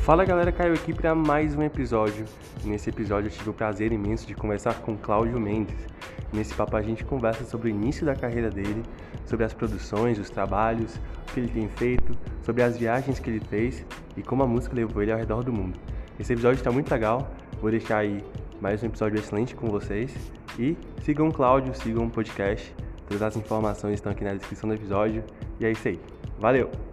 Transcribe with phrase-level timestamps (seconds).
[0.00, 2.24] Fala galera, caiu aqui para mais um episódio.
[2.64, 5.76] nesse episódio eu tive o prazer imenso de conversar com Cláudio Mendes.
[6.32, 8.82] Nesse papo a gente conversa sobre o início da carreira dele,
[9.26, 13.40] sobre as produções, os trabalhos, o que ele tem feito, sobre as viagens que ele
[13.40, 13.84] fez
[14.16, 15.78] e como a música levou ele ao redor do mundo.
[16.18, 17.30] Esse episódio está muito legal,
[17.60, 18.24] vou deixar aí
[18.58, 20.16] mais um episódio excelente com vocês
[20.58, 22.74] e sigam o Cláudio, sigam o podcast,
[23.06, 25.22] todas as informações estão aqui na descrição do episódio
[25.60, 26.00] e é isso aí.
[26.38, 26.89] Valeu!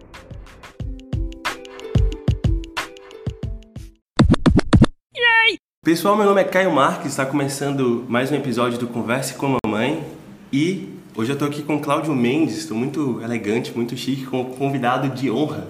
[5.88, 9.58] Pessoal, meu nome é Caio Marques, está começando mais um episódio do Converse com a
[9.64, 10.04] Mamãe
[10.52, 15.08] e hoje eu estou aqui com Cláudio Mendes, estou muito elegante, muito chique, com convidado
[15.08, 15.66] de honra.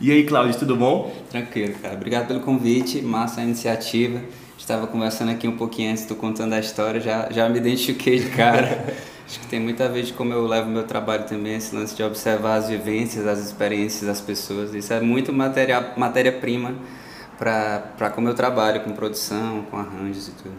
[0.00, 1.14] e aí, Cláudio, tudo bom?
[1.28, 1.94] Tranquilo, cara.
[1.94, 4.22] Obrigado pelo convite, massa a iniciativa.
[4.58, 8.30] Estava conversando aqui um pouquinho antes, tu contando a história, já, já me identifiquei de
[8.30, 8.86] cara.
[9.26, 11.94] Acho que tem muito a ver de como eu levo meu trabalho também, esse lance
[11.94, 14.74] de observar as vivências, as experiências das pessoas.
[14.74, 16.32] Isso é muito matéria-prima matéria
[17.38, 20.54] para como eu trabalho com produção, com arranjos e tudo.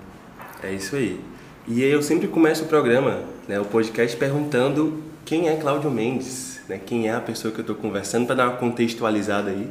[0.62, 1.20] É isso aí.
[1.68, 6.80] E eu sempre começo o programa, né, o podcast, perguntando quem é Cláudio Mendes, né,
[6.84, 9.70] quem é a pessoa que eu estou conversando, para dar uma contextualizada aí.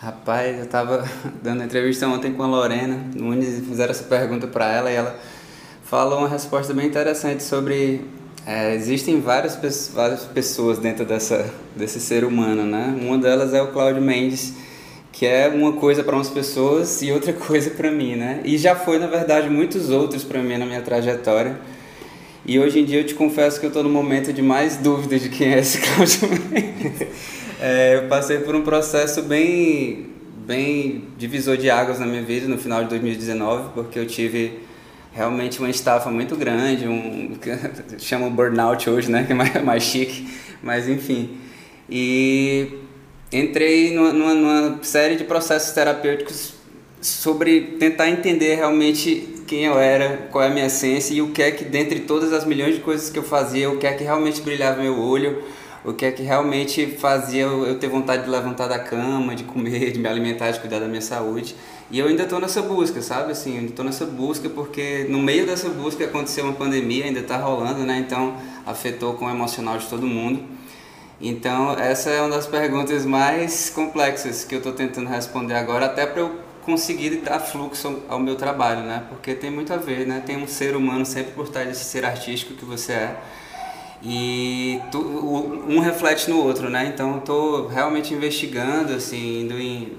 [0.00, 1.04] Rapaz, eu estava
[1.42, 5.18] dando entrevista ontem com a Lorena Nunes e fizeram essa pergunta para ela e ela
[5.82, 8.04] falou uma resposta bem interessante sobre
[8.46, 9.58] é, existem várias,
[9.92, 12.96] várias pessoas dentro dessa, desse ser humano, né?
[13.00, 14.54] Uma delas é o Cláudio Mendes,
[15.18, 18.42] que é uma coisa para umas pessoas e outra coisa para mim, né?
[18.44, 21.58] E já foi, na verdade, muitos outros para mim na minha trajetória.
[22.44, 25.18] E hoje em dia eu te confesso que eu estou no momento de mais dúvida
[25.18, 26.18] de quem é esse Cláudio.
[27.58, 30.10] É, eu passei por um processo bem,
[30.46, 34.60] bem divisor de águas na minha vida no final de 2019, porque eu tive
[35.14, 37.34] realmente uma estafa muito grande, um
[37.98, 40.28] chamam burnout hoje, né, que é mais, mais chique,
[40.62, 41.38] mas enfim.
[41.88, 42.85] E
[43.36, 46.54] entrei numa, numa, série de processos terapêuticos
[47.00, 51.42] sobre tentar entender realmente quem eu era, qual é a minha essência e o que
[51.42, 54.02] é que, dentre todas as milhões de coisas que eu fazia, o que é que
[54.02, 55.42] realmente brilhava meu olho,
[55.84, 59.92] o que é que realmente fazia eu ter vontade de levantar da cama, de comer,
[59.92, 61.54] de me alimentar, de cuidar da minha saúde.
[61.88, 63.30] E eu ainda estou nessa busca, sabe?
[63.30, 67.36] Assim, ainda estou nessa busca porque no meio dessa busca aconteceu uma pandemia, ainda está
[67.36, 68.02] rolando, né?
[68.04, 68.36] Então
[68.66, 70.42] afetou com o emocional de todo mundo.
[71.20, 76.04] Então, essa é uma das perguntas mais complexas que eu estou tentando responder agora, até
[76.04, 79.04] para eu conseguir dar fluxo ao meu trabalho, né?
[79.08, 80.22] Porque tem muito a ver, né?
[80.26, 83.16] Tem um ser humano sempre por trás desse ser artístico que você é.
[84.02, 86.86] E tu, um reflete no outro, né?
[86.92, 89.96] Então, estou realmente investigando, assim, indo em,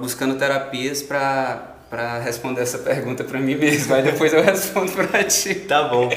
[0.00, 5.24] buscando terapias para para responder essa pergunta para mim mesmo, aí depois eu respondo para
[5.24, 5.56] ti.
[5.56, 6.08] Tá bom.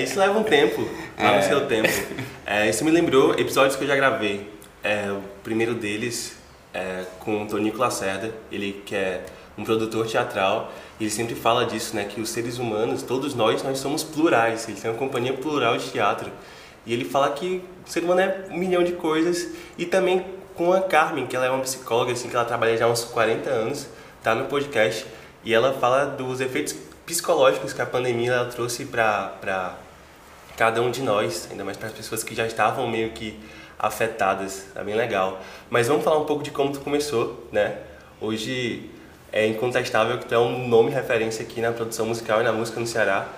[0.00, 0.88] Isso leva um tempo,
[1.18, 1.40] leva é.
[1.40, 1.88] o seu tempo.
[2.46, 4.48] É, isso me lembrou episódios que eu já gravei.
[4.84, 6.36] É, o primeiro deles
[6.72, 9.24] é com o Toninho Lacerda, ele que é
[9.58, 13.64] um produtor teatral, e ele sempre fala disso, né, que os seres humanos, todos nós,
[13.64, 16.30] nós somos plurais, ele tem uma companhia plural de teatro.
[16.84, 20.72] E ele fala que o ser humano é um milhão de coisas, e também com
[20.72, 23.50] a Carmen, que ela é uma psicóloga, assim, que ela trabalha já há uns 40
[23.50, 23.88] anos,
[24.26, 25.06] tá no podcast,
[25.44, 26.74] e ela fala dos efeitos
[27.06, 29.76] psicológicos que a pandemia ela trouxe para
[30.56, 33.38] cada um de nós, ainda mais para as pessoas que já estavam meio que
[33.78, 35.38] afetadas, é bem legal.
[35.70, 37.78] Mas vamos falar um pouco de como tu começou, né?
[38.20, 38.90] Hoje
[39.32, 42.80] é incontestável que tu é um nome referência aqui na produção musical e na música
[42.80, 43.28] no Ceará.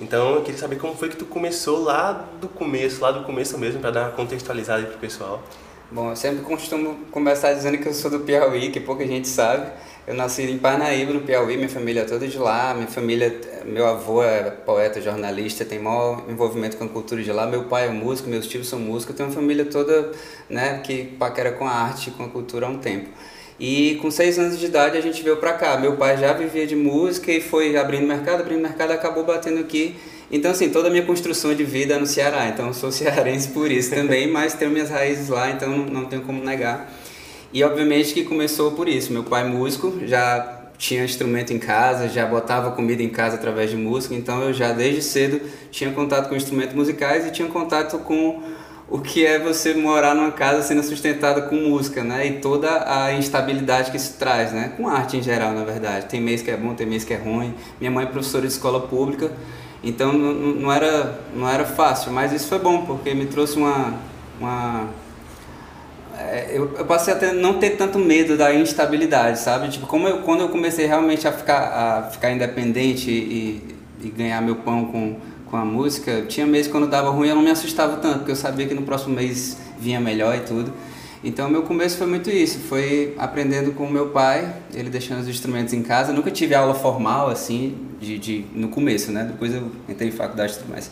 [0.00, 3.58] Então eu queria saber como foi que tu começou lá do começo, lá do começo
[3.58, 5.42] mesmo, para dar uma contextualizada aí pro pessoal.
[5.90, 9.70] Bom, eu sempre costumo começar dizendo que eu sou do Piauí, que pouca gente sabe.
[10.08, 12.72] Eu nasci em Parnaíba, no Piauí, minha família é toda de lá.
[12.72, 17.46] Minha família, meu avô é poeta, jornalista, tem maior envolvimento com a cultura de lá.
[17.46, 19.14] Meu pai é músico, meus tios são músicos.
[19.14, 20.12] Tenho uma família toda
[20.48, 23.10] né, que paquera com a arte, com a cultura há um tempo.
[23.60, 25.76] E com seis anos de idade a gente veio para cá.
[25.76, 29.94] Meu pai já vivia de música e foi abrindo mercado, abrindo mercado, acabou batendo aqui.
[30.32, 32.48] Então, assim, toda a minha construção de vida é no Ceará.
[32.48, 36.22] Então, eu sou cearense por isso também, mas tenho minhas raízes lá, então não tenho
[36.22, 36.90] como negar.
[37.52, 39.12] E obviamente que começou por isso.
[39.12, 43.76] Meu pai músico, já tinha instrumento em casa, já botava comida em casa através de
[43.76, 45.40] música, então eu já desde cedo
[45.72, 48.40] tinha contato com instrumentos musicais e tinha contato com
[48.88, 52.26] o que é você morar numa casa sendo sustentada com música, né?
[52.26, 54.72] E toda a instabilidade que isso traz, né?
[54.76, 56.06] Com arte em geral, na verdade.
[56.06, 57.54] Tem mês que é bom, tem mês que é ruim.
[57.78, 59.30] Minha mãe é professora de escola pública,
[59.82, 63.94] então não, não, era, não era fácil, mas isso foi bom, porque me trouxe uma,
[64.40, 65.07] uma é,
[66.50, 69.68] eu, eu, passei a ter, não ter tanto medo da instabilidade, sabe?
[69.68, 73.62] Tipo, como eu, quando eu comecei realmente a ficar, a ficar independente e,
[74.02, 75.16] e ganhar meu pão com,
[75.46, 78.36] com a música, tinha meses quando dava ruim eu não me assustava tanto, porque eu
[78.36, 80.72] sabia que no próximo mês vinha melhor e tudo.
[81.22, 85.74] Então, meu começo foi muito isso, foi aprendendo com meu pai, ele deixando os instrumentos
[85.74, 86.12] em casa.
[86.12, 89.24] nunca tive aula formal, assim, de, de, no começo, né?
[89.24, 90.90] Depois eu entrei em faculdade e tudo mais.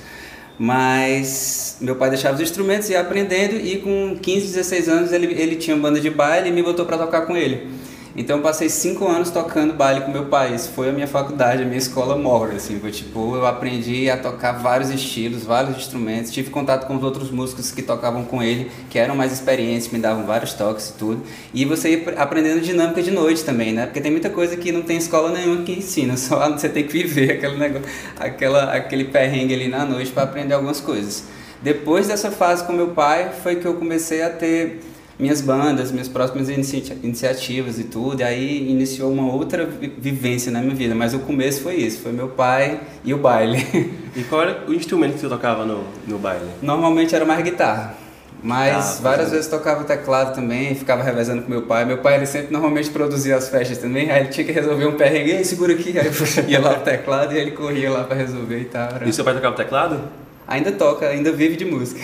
[0.59, 5.57] Mas meu pai deixava os instrumentos e aprendendo e com 15, 16 anos ele, ele
[5.57, 7.69] tinha uma banda de baile e me botou para tocar com ele.
[8.17, 10.55] Então eu passei cinco anos tocando baile com meu pai.
[10.55, 12.81] Isso foi a minha faculdade, a minha escola mora, assim.
[12.81, 16.33] Foi tipo, eu aprendi a tocar vários estilos, vários instrumentos.
[16.33, 19.99] Tive contato com os outros músicos que tocavam com ele, que eram mais experientes, me
[19.99, 21.23] davam vários toques e tudo.
[21.53, 23.85] E você ia aprendendo dinâmica de noite também, né?
[23.85, 26.93] Porque tem muita coisa que não tem escola nenhuma que ensina, só você tem que
[26.93, 27.87] viver aquele negócio,
[28.19, 31.25] aquela, aquele perrengue ali na noite para aprender algumas coisas.
[31.61, 34.81] Depois dessa fase com meu pai, foi que eu comecei a ter
[35.19, 38.21] minhas bandas, minhas próximas inici iniciativas e tudo.
[38.21, 39.67] E aí iniciou uma outra
[39.99, 40.95] vivência na minha vida.
[40.95, 43.65] Mas o começo foi isso, foi meu pai e o baile.
[44.17, 46.47] E qual era o instrumento que você tocava no, no baile?
[46.63, 47.95] Normalmente era mais guitarra.
[48.43, 49.31] Mas ah, várias é.
[49.33, 51.85] vezes tocava teclado também, ficava revezando com meu pai.
[51.85, 54.95] Meu pai ele sempre normalmente produzia as festas também, aí ele tinha que resolver um
[54.95, 56.13] perrengue, segura aqui, aí eu
[56.49, 58.89] ia lá o teclado e ele corria lá para resolver e tal.
[59.05, 60.01] E seu pai tocava teclado?
[60.49, 62.01] Ainda toca, ainda vive de música.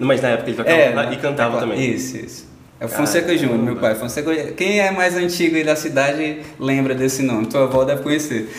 [0.00, 1.92] Mas na época ele tocava é, e cantava também?
[1.92, 2.51] Isso, isso.
[2.82, 3.94] É Fonseca Júnior, meu pai.
[3.94, 7.46] Fonseca, quem é mais antigo aí da cidade lembra desse nome.
[7.46, 8.50] Tua avó deve conhecer.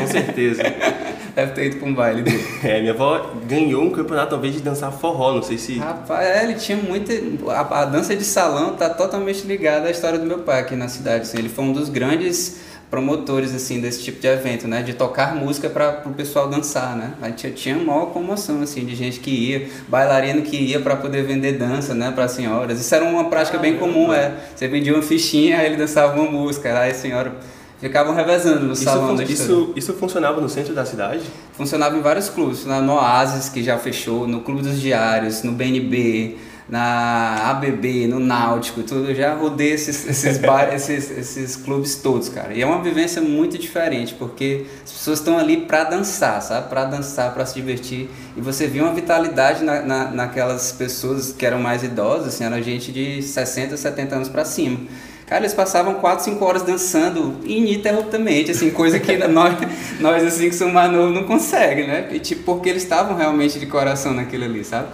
[0.00, 0.62] Com certeza.
[1.36, 2.42] deve ter ido para um baile dele.
[2.64, 5.76] É, minha avó ganhou um campeonato talvez de dançar forró, não sei se.
[5.76, 7.12] Rapaz, é, ele tinha muita.
[7.52, 10.88] A, a dança de salão tá totalmente ligada à história do meu pai aqui na
[10.88, 11.24] cidade.
[11.24, 11.36] Assim.
[11.36, 12.56] Ele foi um dos grandes
[12.90, 17.14] promotores assim desse tipo de evento, né, de tocar música para o pessoal dançar, né?
[17.20, 21.24] A gente tinha maior comoção assim de gente que ia, bailarino que ia para poder
[21.24, 22.80] vender dança, né, para senhoras.
[22.80, 24.32] Isso era uma prática ah, bem comum, é.
[24.54, 27.32] Você vendia uma fichinha, aí ele dançava uma música, aí a senhora
[27.80, 29.20] ficavam revezando no isso salão.
[29.20, 31.22] Isso, isso funcionava no centro da cidade?
[31.52, 36.36] Funcionava em vários clubes, no Oasis que já fechou, no Clube dos Diários, no BNB,
[36.68, 42.28] na ABB, no Náutico, tudo, eu já rodei esses, esses, bar, esses, esses clubes todos,
[42.28, 42.52] cara.
[42.52, 46.68] E é uma vivência muito diferente, porque as pessoas estão ali para dançar, sabe?
[46.68, 48.10] Para dançar, para se divertir.
[48.36, 52.60] E você vê uma vitalidade na, na, naquelas pessoas que eram mais idosas, assim, era
[52.60, 54.80] gente de 60, 70 anos para cima.
[55.26, 59.56] Cara, eles passavam 4, 5 horas dançando ininterruptamente, assim, coisa que nós,
[60.00, 62.08] nós assim, que somos mais novos, não consegue, né?
[62.12, 64.88] E, tipo, porque eles estavam realmente de coração naquilo ali, sabe?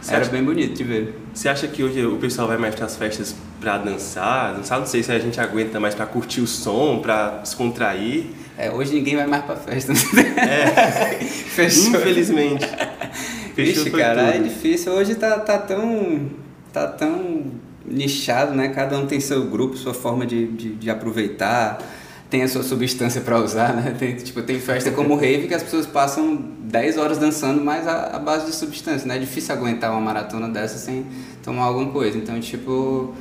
[0.00, 1.14] Você Era acha, bem bonito de ver.
[1.34, 4.54] Você acha que hoje o pessoal vai mais para as festas para dançar?
[4.54, 8.24] Dançar, não sei se a gente aguenta mais para curtir o som, para descontrair.
[8.56, 9.92] É, hoje ninguém vai mais para festa.
[9.92, 11.24] É.
[11.24, 11.90] Fechou.
[11.90, 12.66] Infelizmente.
[13.54, 14.36] Fechou Ixi, cara, tudo.
[14.36, 14.92] é difícil.
[14.92, 16.30] Hoje tá, tá tão
[16.72, 17.46] tá tão
[17.84, 18.68] nichado, né?
[18.68, 21.78] Cada um tem seu grupo, sua forma de, de, de aproveitar
[22.30, 23.94] tem a sua substância para usar, né?
[23.98, 28.16] Tem, tipo, tem festa como rave que as pessoas passam 10 horas dançando, mas a,
[28.16, 29.16] a, base de substância, né?
[29.16, 31.04] É difícil aguentar uma maratona dessa sem
[31.42, 32.16] tomar alguma coisa.
[32.16, 33.12] Então, tipo,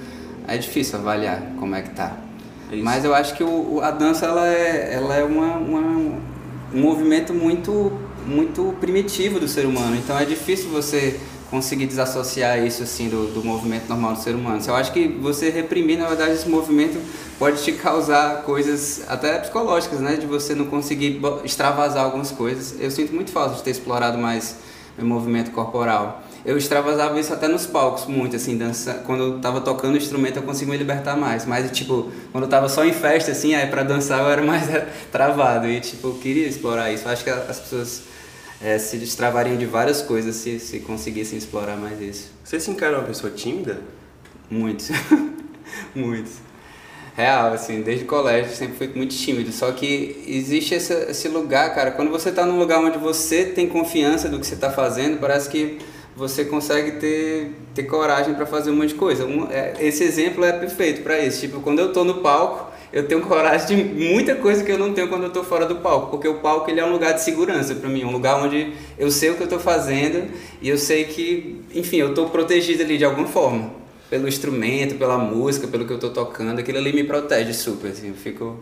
[0.48, 2.16] é difícil avaliar como é que tá.
[2.72, 6.22] É mas eu acho que o, a dança, ela é, ela é uma, uma, um
[6.80, 7.92] movimento muito,
[8.28, 9.96] muito primitivo do ser humano.
[9.96, 14.62] Então, é difícil você conseguir desassociar isso assim do, do movimento normal do ser humano.
[14.66, 17.00] Eu acho que você reprimir, na verdade, esse movimento
[17.38, 20.16] pode te causar coisas até psicológicas, né?
[20.16, 22.76] De você não conseguir extravasar algumas coisas.
[22.80, 24.58] Eu sinto muito falta de ter explorado mais
[24.98, 26.24] meu movimento corporal.
[26.46, 29.04] Eu extravasava isso até nos palcos, muito, assim, dança.
[29.06, 31.46] Quando eu tava tocando o instrumento, eu consigo me libertar mais.
[31.46, 34.64] Mas, tipo, quando eu tava só em festa, assim, aí pra dançar eu era mais
[35.12, 35.68] travado.
[35.68, 37.06] E, tipo, eu queria explorar isso.
[37.06, 38.04] Eu acho que as pessoas
[38.62, 42.32] é, se destravariam de várias coisas se, se conseguissem explorar mais isso.
[42.44, 43.82] Você se encara uma pessoa tímida?
[44.50, 44.86] Muito.
[45.96, 46.30] muito.
[47.16, 49.52] Real, assim, desde o colégio sempre fui muito tímido.
[49.52, 53.68] Só que existe esse, esse lugar, cara, quando você está num lugar onde você tem
[53.68, 55.80] confiança do que você está fazendo, parece que
[56.16, 59.26] você consegue ter, ter coragem para fazer um monte de coisa.
[59.26, 61.40] Um, é, esse exemplo é perfeito para isso.
[61.42, 64.94] Tipo, quando eu estou no palco, eu tenho coragem de muita coisa que eu não
[64.94, 67.22] tenho quando eu estou fora do palco, porque o palco ele é um lugar de
[67.22, 70.30] segurança para mim, um lugar onde eu sei o que eu estou fazendo
[70.62, 73.72] e eu sei que, enfim, eu estou protegido ali de alguma forma,
[74.10, 78.10] pelo instrumento, pela música, pelo que eu estou tocando, aquilo ali me protege super, assim,
[78.10, 78.60] eu fico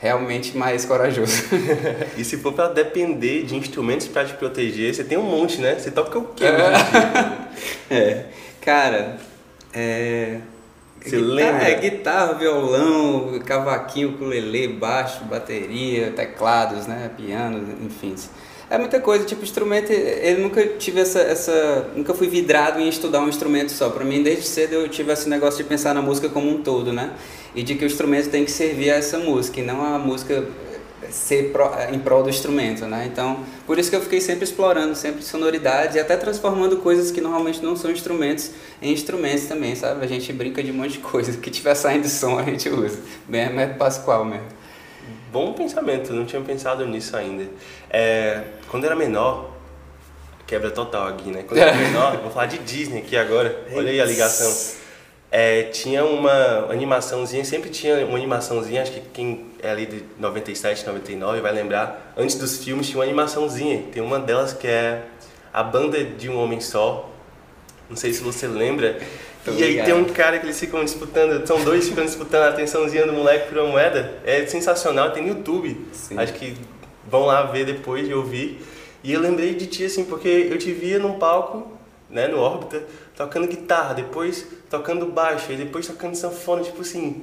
[0.00, 1.44] realmente mais corajoso.
[2.16, 5.74] e se for para depender de instrumentos para te proteger, você tem um monte, né?
[5.78, 6.44] Você toca o quê?
[7.90, 8.26] É, é.
[8.60, 9.18] cara,
[9.74, 10.38] é
[11.00, 11.68] você guitarra, lembra?
[11.68, 18.14] É, guitarra, violão, cavaquinho, ukulele, baixo, bateria, teclados, né, piano, enfim.
[18.70, 23.20] É muita coisa, tipo, instrumento, eu nunca tive essa, essa, nunca fui vidrado em estudar
[23.20, 23.88] um instrumento só.
[23.88, 26.92] Para mim, desde cedo eu tive esse negócio de pensar na música como um todo,
[26.92, 27.12] né?
[27.54, 30.44] E de que o instrumento tem que servir a essa música e não a música
[31.10, 33.08] ser pro, em prol do instrumento, né?
[33.10, 37.20] Então, por isso que eu fiquei sempre explorando, sempre sonoridade e até transformando coisas que
[37.20, 38.50] normalmente não são instrumentos
[38.82, 40.04] em instrumentos também, sabe?
[40.04, 42.68] A gente brinca de um monte de coisa, o que tiver saindo som a gente
[42.68, 42.98] usa.
[43.26, 44.46] Bem é método Pascoal mesmo.
[45.32, 47.46] Bom pensamento, não tinha pensado nisso ainda.
[47.90, 49.50] É, quando era menor,
[50.46, 51.44] quebra total aqui, né?
[51.46, 54.78] Quando eu era menor, vou falar de Disney aqui agora, olha aí a ligação.
[55.30, 60.86] É, tinha uma animaçãozinha, sempre tinha uma animaçãozinha, acho que quem é ali de 97,
[60.86, 65.02] 99 vai lembrar, antes dos filmes tinha uma animaçãozinha, tem uma delas que é
[65.52, 67.10] A Banda de um Homem Só,
[67.90, 68.98] não sei se você lembra,
[69.44, 72.48] Tô e aí tem um cara que eles ficam disputando, são dois ficando disputando a
[72.48, 76.18] atençãozinha do moleque por uma moeda, é sensacional, tem no YouTube, Sim.
[76.18, 76.54] acho que
[77.06, 78.62] vão lá ver depois de ouvir,
[79.04, 81.70] e eu lembrei de ti assim, porque eu te via num palco,
[82.08, 82.82] né, no órbita,
[83.14, 87.22] tocando guitarra, depois tocando baixo, e depois tocando sanfona, tipo assim.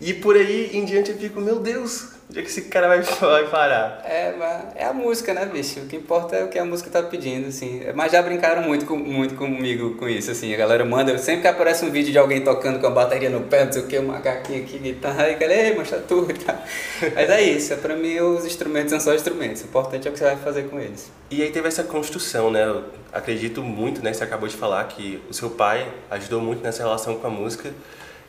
[0.00, 3.02] E por aí em diante eu fico, meu Deus, onde é que esse cara vai,
[3.02, 4.00] vai parar?
[4.04, 4.34] É,
[4.76, 5.80] é a música, né, bicho?
[5.80, 7.82] O que importa é o que a música tá pedindo, assim.
[7.94, 10.52] Mas já brincaram muito, com, muito comigo com isso, assim.
[10.52, 13.42] A galera manda, sempre que aparece um vídeo de alguém tocando com a bateria no
[13.42, 16.34] pé, não sei o que, uma gaquinha aqui, guitarra, aí galera, ei, mostra tudo e
[16.34, 16.56] tal.
[17.14, 19.60] Mas é isso, é pra mim os instrumentos são só instrumentos.
[19.62, 21.12] O importante é o que você vai fazer com eles.
[21.30, 22.64] E aí teve essa construção, né?
[22.64, 24.10] Eu acredito muito, né?
[24.10, 27.70] Você acabou de falar que o seu pai ajudou muito nessa relação com a música.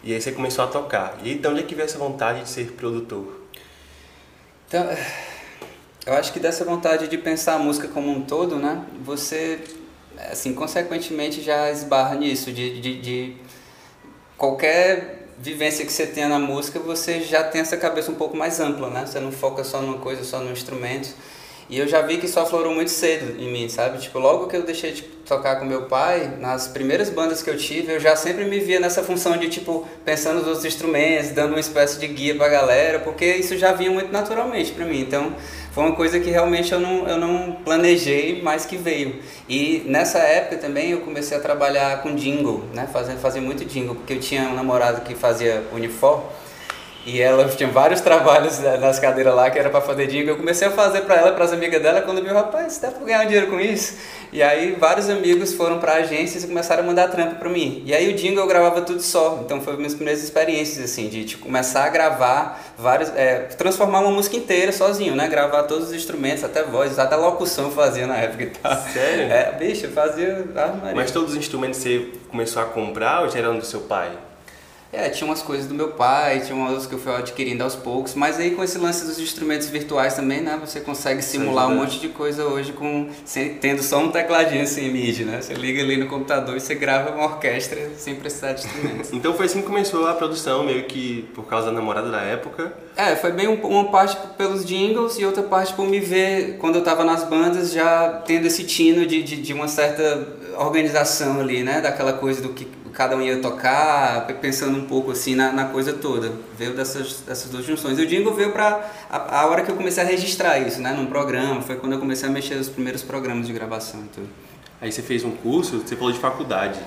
[0.03, 1.17] E aí você começou a tocar.
[1.23, 3.42] E então onde é que veio essa vontade de ser produtor?
[4.73, 4.89] Então,
[6.03, 8.83] eu acho que dessa vontade de pensar a música como um todo, né?
[9.05, 9.59] Você,
[10.31, 13.37] assim, consequentemente já esbarra nisso, de, de, de
[14.35, 18.59] qualquer vivência que você tenha na música, você já tem essa cabeça um pouco mais
[18.59, 19.05] ampla, né?
[19.05, 21.13] Você não foca só numa coisa, só no instrumento.
[21.69, 23.99] E eu já vi que isso aflorou muito cedo em mim, sabe?
[23.99, 27.57] Tipo, logo que eu deixei de tocar com meu pai, nas primeiras bandas que eu
[27.57, 31.51] tive, eu já sempre me via nessa função de, tipo, pensando nos outros instrumentos, dando
[31.51, 34.99] uma espécie de guia pra galera, porque isso já vinha muito naturalmente pra mim.
[34.99, 35.33] Então,
[35.73, 39.15] foi uma coisa que realmente eu não, eu não planejei, mas que veio.
[39.49, 42.87] E nessa época também eu comecei a trabalhar com jingle, né?
[42.93, 46.25] Fazer, fazer muito jingle, porque eu tinha um namorado que fazia uniforme,
[47.05, 50.29] e ela tinha vários trabalhos nas cadeiras lá que era para fazer jingle.
[50.29, 53.03] Eu comecei a fazer para ela, para as amigas dela, quando viu, rapaz, dá para
[53.03, 53.97] ganhar dinheiro com isso?
[54.31, 57.83] E aí vários amigos foram para agências e começaram a mandar trampo para mim.
[57.85, 59.41] E aí o jingle eu gravava tudo só.
[59.43, 64.11] Então foi minhas primeiras experiências assim de tipo, começar a gravar vários, é, transformar uma
[64.11, 65.27] música inteira sozinho, né?
[65.27, 68.75] Gravar todos os instrumentos, até voz, até locução fazia na época e tal.
[68.93, 69.31] Sério?
[69.31, 70.45] É, bicho, fazia.
[70.55, 74.09] Ah, Mas todos os instrumentos você começou a comprar ou já eram do seu pai?
[74.93, 78.13] É, tinha umas coisas do meu pai, tinha umas que eu fui adquirindo aos poucos,
[78.13, 81.99] mas aí com esse lance dos instrumentos virtuais também, né, você consegue simular um monte
[81.99, 85.41] de coisa hoje com sem, tendo só um tecladinho sem MIDI, né?
[85.41, 89.11] Você liga ali no computador e você grava uma orquestra sem precisar de instrumentos.
[89.13, 92.71] então foi assim que começou a produção, meio que por causa da namorada da época?
[92.95, 96.75] É, foi bem um, uma parte pelos jingles e outra parte por me ver quando
[96.75, 101.63] eu tava nas bandas já tendo esse tino de, de, de uma certa organização ali,
[101.63, 105.65] né, daquela coisa do que cada um ia tocar, pensando um pouco assim na, na
[105.65, 106.31] coisa toda.
[106.57, 107.97] Veio dessas, dessas duas junções.
[107.97, 110.93] E o jingle veio para a, a, hora que eu comecei a registrar isso, né,
[110.93, 111.61] num programa.
[111.61, 114.29] Foi quando eu comecei a mexer nos primeiros programas de gravação e tudo.
[114.79, 116.79] Aí você fez um curso, você falou de faculdade.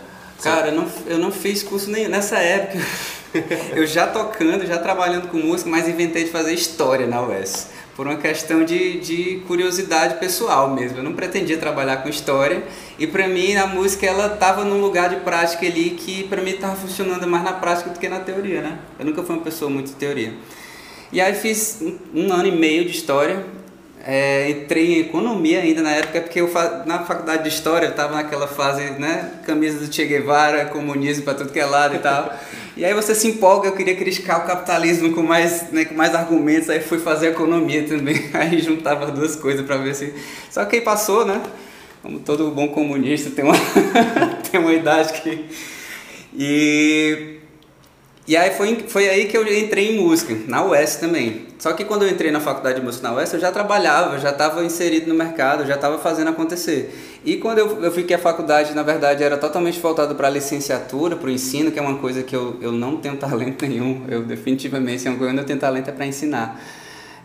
[0.42, 2.10] Cara, eu não, eu não fiz curso nenhum.
[2.10, 2.78] Nessa época,
[3.74, 8.06] eu já tocando, já trabalhando com música, mas inventei de fazer história na UES por
[8.06, 10.98] uma questão de, de curiosidade pessoal mesmo.
[10.98, 12.62] Eu não pretendia trabalhar com história
[12.98, 16.50] e para mim a música ela estava num lugar de prática ali que para mim
[16.50, 18.78] estava funcionando mais na prática do que na teoria, né?
[18.98, 20.34] Eu nunca fui uma pessoa muito de teoria.
[21.10, 23.42] E aí fiz um, um ano e meio de história.
[24.08, 26.48] É, entrei em economia ainda na época, porque eu
[26.84, 29.32] na faculdade de história eu estava naquela fase, né?
[29.44, 32.32] Camisa do Che Guevara, comunismo para tudo que é lado e tal.
[32.76, 36.14] E aí você se empolga, eu queria criticar o capitalismo com mais, né, com mais
[36.14, 40.14] argumentos, aí fui fazer economia também, aí juntava duas coisas para ver se...
[40.50, 41.42] Só que aí passou, né?
[42.00, 43.56] Como todo bom comunista tem uma,
[44.48, 45.46] tem uma idade que...
[46.38, 47.38] E
[48.28, 51.46] e aí foi, foi aí que eu entrei em música, na UES também.
[51.60, 54.30] Só que quando eu entrei na faculdade de música na UES, eu já trabalhava, já
[54.30, 57.20] estava inserido no mercado, já estava fazendo acontecer.
[57.24, 61.14] E quando eu, eu fiquei a faculdade, na verdade, era totalmente voltado para a licenciatura,
[61.14, 64.04] para o ensino, que é uma coisa que eu, eu não tenho talento nenhum.
[64.08, 66.60] Eu definitivamente, se é uma coisa que eu não tenho talento é para ensinar.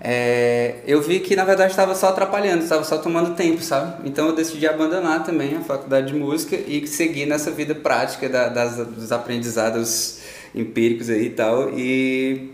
[0.04, 4.08] É, eu vi que na verdade estava só atrapalhando, estava só tomando tempo, sabe?
[4.10, 8.50] Então eu decidi abandonar também a faculdade de música e seguir nessa vida prática da,
[8.50, 10.18] das, dos aprendizados
[10.54, 11.70] empíricos aí e tal.
[11.78, 12.50] E,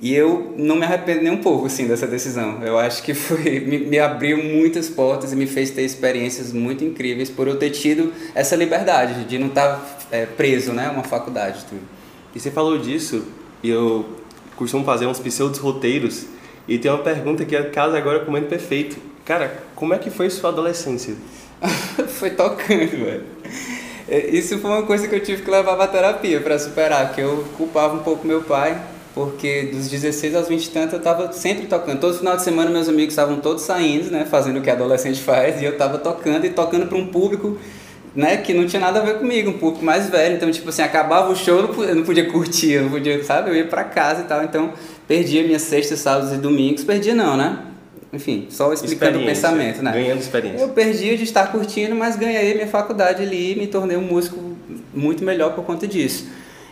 [0.00, 2.62] e eu não me arrependo nem um pouco assim, dessa decisão.
[2.62, 6.84] Eu acho que foi me, me abriu muitas portas e me fez ter experiências muito
[6.84, 10.90] incríveis por eu ter tido essa liberdade de não estar tá, é, preso né, a
[10.90, 11.64] uma faculdade.
[11.68, 11.82] Tudo.
[12.34, 13.24] E você falou disso,
[13.62, 14.04] e eu
[14.56, 16.26] costumo fazer uns pseudos roteiros
[16.68, 18.96] E tem uma pergunta que casa agora com o momento perfeito.
[19.24, 21.14] Cara, como é que foi sua adolescência?
[22.08, 23.24] foi tocando, velho.
[24.08, 27.20] É, isso foi uma coisa que eu tive que levar pra terapia para superar, que
[27.20, 28.80] eu culpava um pouco meu pai,
[29.14, 32.00] porque dos 16 aos 20 e tanto eu tava sempre tocando.
[32.00, 35.60] Todo final de semana meus amigos estavam todos saindo, né, fazendo o que adolescente faz,
[35.60, 37.58] e eu tava tocando e tocando para um público
[38.16, 40.36] né, que não tinha nada a ver comigo, um pouco mais velho.
[40.36, 43.50] Então, tipo assim, acabava o show, eu não podia curtir, eu não podia, sabe?
[43.50, 44.42] Eu ia pra casa e tal.
[44.42, 44.72] Então,
[45.06, 46.82] perdia minhas sextas, sábados e domingos.
[46.82, 47.58] Perdia não, né?
[48.12, 49.92] Enfim, só explicando o pensamento, né?
[49.92, 50.62] Ganhando experiência.
[50.62, 54.38] Eu perdia de estar curtindo, mas ganhei minha faculdade ali e me tornei um músico
[54.94, 56.28] muito melhor por conta disso.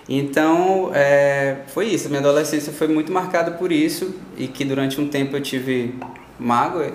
[0.08, 2.08] Então, é, foi isso.
[2.08, 5.94] Minha adolescência foi muito marcada por isso e que durante um tempo eu tive
[6.38, 6.92] mágoa,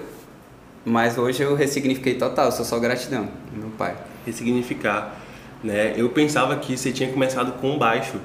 [0.85, 2.51] mas hoje eu ressignifiquei total.
[2.51, 3.95] Sou só gratidão, meu pai
[4.29, 5.19] ressignificar.
[5.63, 5.93] Né?
[5.97, 8.19] Eu pensava que você tinha começado com baixo,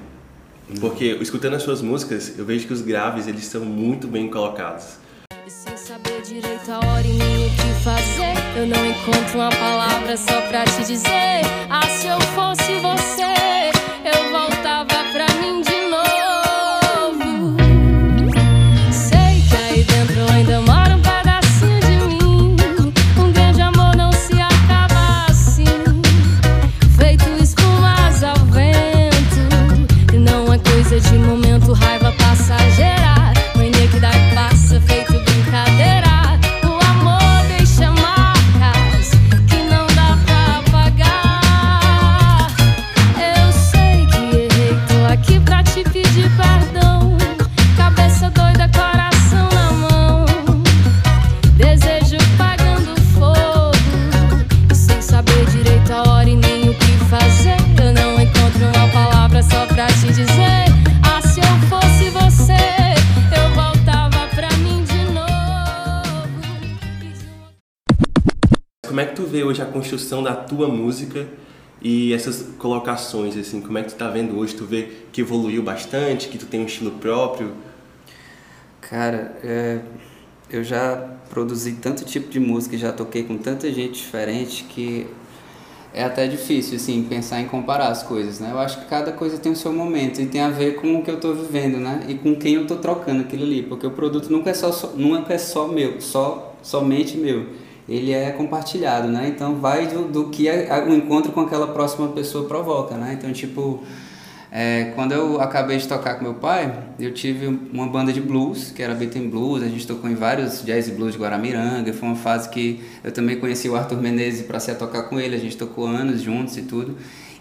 [0.80, 4.98] porque escutando as suas músicas, eu vejo que os graves eles estão muito bem colocados.
[5.50, 10.16] Sem saber direito a hora e nem o que fazer, eu não encontro uma palavra
[10.16, 11.42] só pra te dizer.
[11.68, 13.43] Ah, se eu fosse você,
[69.34, 71.26] vê hoje a construção da tua música
[71.82, 74.54] e essas colocações, assim, como é que tu tá vendo hoje?
[74.54, 77.52] Tu vê que evoluiu bastante, que tu tem um estilo próprio?
[78.80, 79.80] Cara, é,
[80.48, 85.08] eu já produzi tanto tipo de música, já toquei com tanta gente diferente que
[85.92, 88.50] é até difícil, assim, pensar em comparar as coisas, né?
[88.52, 91.02] Eu acho que cada coisa tem o seu momento e tem a ver com o
[91.02, 92.04] que eu estou vivendo, né?
[92.08, 95.34] E com quem eu estou trocando aquilo ali, porque o produto nunca é só, nunca
[95.34, 99.26] é só meu, só somente meu ele é compartilhado, né?
[99.28, 103.16] Então vai do, do que o encontro com aquela próxima pessoa provoca, né?
[103.18, 103.82] Então, tipo,
[104.50, 108.70] é, quando eu acabei de tocar com meu pai, eu tive uma banda de blues,
[108.70, 112.16] que era Beating Blues, a gente tocou em vários jazz blues de Guaramiranga, foi uma
[112.16, 115.56] fase que eu também conheci o Arthur Menezes para ser tocar com ele, a gente
[115.56, 116.96] tocou anos juntos e tudo.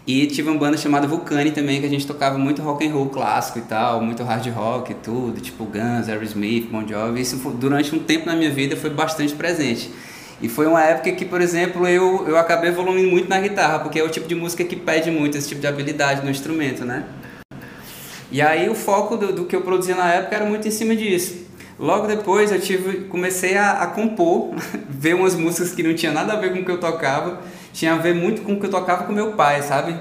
[0.06, 3.08] E tive uma banda chamada Vulcani também, que a gente tocava muito rock and roll
[3.08, 7.22] clássico e tal, muito hard rock e tudo, tipo Guns, Aerosmith, Bon Jovi.
[7.22, 9.90] Isso durante um tempo na minha vida foi bastante presente.
[10.44, 13.98] E foi uma época que, por exemplo, eu, eu acabei evoluindo muito na guitarra, porque
[13.98, 17.06] é o tipo de música que pede muito esse tipo de habilidade no instrumento, né?
[18.30, 20.98] E aí o foco do, do que eu produzia na época era muito em cima
[20.98, 21.46] disso.
[21.80, 24.54] Logo depois eu tive, comecei a, a compor,
[24.90, 27.40] ver umas músicas que não tinha nada a ver com o que eu tocava,
[27.72, 29.96] tinha a ver muito com o que eu tocava com meu pai, sabe?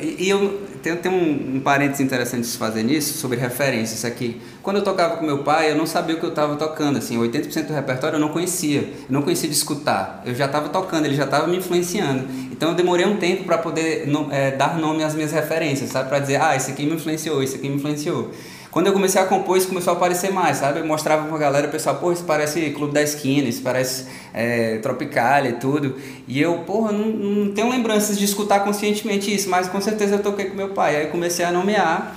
[0.00, 4.40] E eu tenho, tenho um, um parênteses interessante de se fazer nisso, sobre referências aqui.
[4.62, 7.18] Quando eu tocava com meu pai, eu não sabia o que eu estava tocando, assim,
[7.18, 11.06] 80% do repertório eu não conhecia, eu não conhecia de escutar, eu já estava tocando,
[11.06, 12.24] ele já estava me influenciando.
[12.50, 16.08] Então eu demorei um tempo para poder é, dar nome às minhas referências, sabe?
[16.08, 18.30] Para dizer, ah, esse aqui me influenciou, esse aqui me influenciou.
[18.72, 20.80] Quando eu comecei a compor, isso começou a aparecer mais, sabe?
[20.80, 24.78] Eu mostrava pra galera, o pessoal, pô, isso parece Clube da Esquina, isso parece é,
[24.78, 25.96] Tropical e tudo.
[26.26, 30.22] E eu, porra, não, não tenho lembranças de escutar conscientemente isso, mas com certeza eu
[30.22, 30.96] toquei com meu pai.
[30.96, 32.16] Aí comecei a nomear.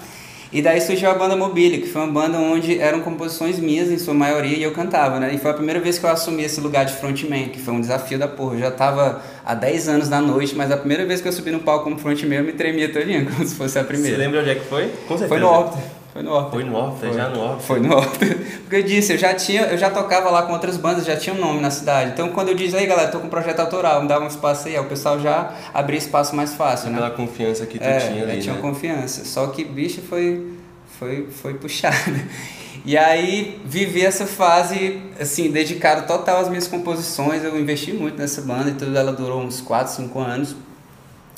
[0.49, 3.97] E daí surgiu a banda Mobile, que foi uma banda onde eram composições minhas em
[3.97, 5.33] sua maioria e eu cantava, né?
[5.33, 7.81] E foi a primeira vez que eu assumi esse lugar de frontman, que foi um
[7.81, 8.55] desafio da porra.
[8.55, 11.51] Eu já tava há 10 anos da noite, mas a primeira vez que eu subi
[11.51, 14.15] no palco como frontman eu me tremia todinha, como se fosse a primeira.
[14.15, 14.87] Você lembra onde é que foi?
[15.05, 15.27] Com certeza.
[15.27, 16.04] Foi no Óbito.
[16.15, 16.53] Foi no Orpheus.
[16.53, 17.65] Foi no Orpheus, já no Orpheus.
[17.65, 18.35] Foi no Orpheus.
[18.63, 21.35] Porque eu disse, eu já tinha, eu já tocava lá com outras bandas, já tinha
[21.35, 22.11] um nome na cidade.
[22.11, 24.69] Então quando eu disse, aí galera, tô com um projeto autoral, me dava um espaço
[24.69, 26.99] aí, aí o pessoal já abria espaço mais fácil, né?
[26.99, 28.61] Pela confiança que tu é, tinha ali, eu tinha né?
[28.61, 29.25] confiança.
[29.25, 30.53] Só que, bicho, foi,
[30.97, 31.95] foi, foi puxado.
[32.85, 37.43] E aí vivi essa fase, assim, dedicado total às minhas composições.
[37.43, 40.55] Eu investi muito nessa banda e tudo, ela durou uns 4, 5 anos.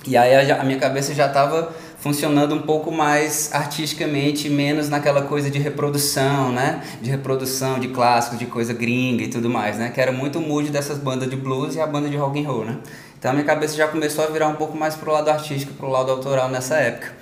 [0.06, 5.50] E aí a, minha cabeça já estava funcionando um pouco mais artisticamente, menos naquela coisa
[5.50, 6.82] de reprodução, né?
[7.02, 9.90] De reprodução de clássicos, de coisa gringa e tudo mais, né?
[9.90, 12.48] Que era muito o mood dessas bandas de blues e a banda de rock and
[12.48, 12.78] roll, né?
[13.18, 15.90] Então a minha cabeça já começou a virar um pouco mais pro lado artístico, pro
[15.90, 17.14] lado autoral nessa época.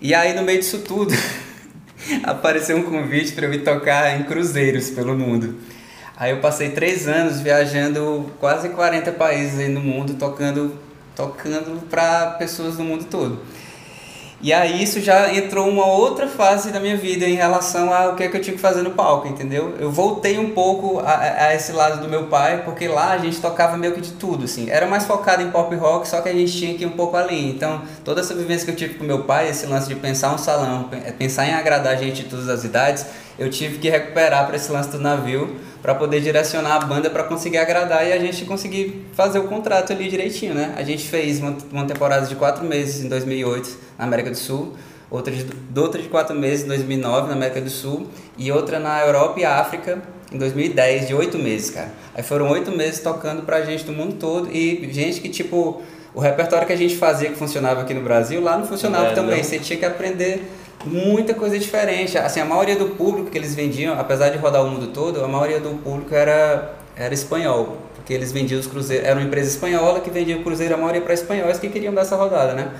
[0.00, 1.14] E aí no meio disso tudo,
[2.24, 5.56] apareceu um convite para eu ir tocar em cruzeiros pelo mundo.
[6.16, 10.74] Aí eu passei três anos viajando quase 40 países aí no mundo, tocando,
[11.14, 13.40] tocando para pessoas do mundo todo.
[14.42, 18.22] E aí isso já entrou uma outra fase da minha vida em relação ao que,
[18.22, 19.74] é que eu tinha que fazer no palco, entendeu?
[19.78, 23.38] Eu voltei um pouco a, a, esse lado do meu pai, porque lá a gente
[23.38, 24.70] tocava meio que de tudo, assim.
[24.70, 27.18] Era mais focado em pop rock, só que a gente tinha que ir um pouco
[27.18, 27.50] além.
[27.50, 30.38] Então, toda essa vivência que eu tive com meu pai, esse lance de pensar um
[30.38, 33.04] salão, pensar em agradar a gente de todas as idades,
[33.38, 37.24] eu tive que recuperar para esse lance do navio para poder direcionar a banda para
[37.24, 40.74] conseguir agradar e a gente conseguir fazer o contrato ali direitinho, né?
[40.76, 44.74] A gente fez uma, uma temporada de quatro meses em 2008 na América do Sul,
[45.10, 49.00] outra de, outra de quatro meses em 2009 na América do Sul e outra na
[49.00, 51.90] Europa e África em 2010 de oito meses, cara.
[52.14, 55.82] Aí foram oito meses tocando pra gente do mundo todo e gente que tipo
[56.14, 59.14] o repertório que a gente fazia que funcionava aqui no Brasil lá não funcionava é,
[59.14, 59.38] também.
[59.38, 59.44] Não.
[59.44, 60.44] Você tinha que aprender
[60.84, 62.16] muita coisa diferente.
[62.18, 65.28] Assim, a maioria do público que eles vendiam, apesar de rodar o mundo todo, a
[65.28, 67.76] maioria do público era, era espanhol.
[67.94, 71.00] Porque eles vendiam os cruzeiros, era uma empresa espanhola que vendia o cruzeiro, a maioria
[71.00, 72.72] para espanhóis que queriam dar essa rodada, né?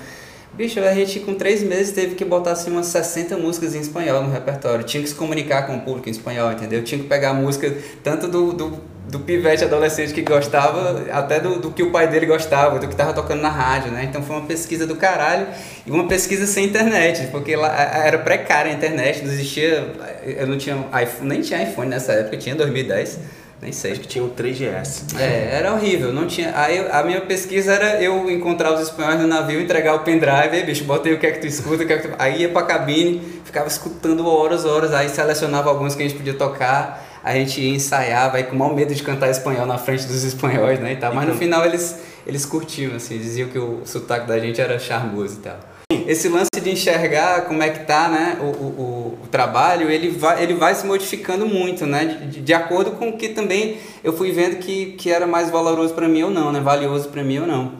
[0.53, 4.21] Bicho, a gente com três meses teve que botar assim umas 60 músicas em espanhol
[4.23, 4.83] no repertório.
[4.83, 6.83] Tinha que se comunicar com o público em espanhol, entendeu?
[6.83, 8.77] Tinha que pegar música tanto do, do,
[9.11, 12.95] do pivete adolescente que gostava, até do, do que o pai dele gostava, do que
[12.95, 14.05] tava tocando na rádio, né?
[14.05, 15.47] Então foi uma pesquisa do caralho
[15.85, 17.69] e uma pesquisa sem internet, porque lá
[18.05, 19.93] era precária a internet, não existia.
[20.25, 23.19] Eu não tinha iPhone, nem tinha iPhone nessa época, tinha 2010
[23.61, 23.91] nem sei.
[23.91, 25.19] Acho que tinha o 3GS.
[25.19, 26.11] É, era horrível.
[26.11, 26.51] Não tinha.
[26.57, 30.63] Aí a minha pesquisa era eu encontrar os espanhóis no navio, entregar o pendrive, aí,
[30.63, 32.15] bicho, botei o que é que tu escuta, o que é que tu...
[32.17, 36.33] Aí ia pra cabine, ficava escutando horas, horas, aí selecionava alguns que a gente podia
[36.33, 40.23] tocar, a gente ia ensaiava, aí com mal medo de cantar espanhol na frente dos
[40.23, 40.93] espanhóis, né?
[40.93, 41.13] E tal.
[41.13, 45.35] Mas no final eles, eles curtiam, assim, diziam que o sotaque da gente era charmoso
[45.35, 45.71] e tal
[46.07, 50.43] esse lance de enxergar como é que tá né, o, o, o trabalho, ele vai,
[50.43, 52.05] ele vai se modificando muito, né?
[52.29, 55.93] De, de acordo com o que também eu fui vendo que, que era mais valoroso
[55.93, 56.59] para mim ou não, né?
[56.59, 57.73] Valioso para mim ou não.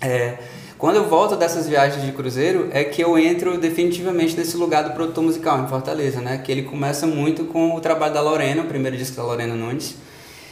[0.00, 0.34] É,
[0.78, 4.90] quando eu volto dessas viagens de cruzeiro, é que eu entro definitivamente nesse lugar do
[4.90, 6.36] produtor musical em Fortaleza, né?
[6.38, 9.96] Que ele começa muito com o trabalho da Lorena, o primeiro disco da Lorena Nunes.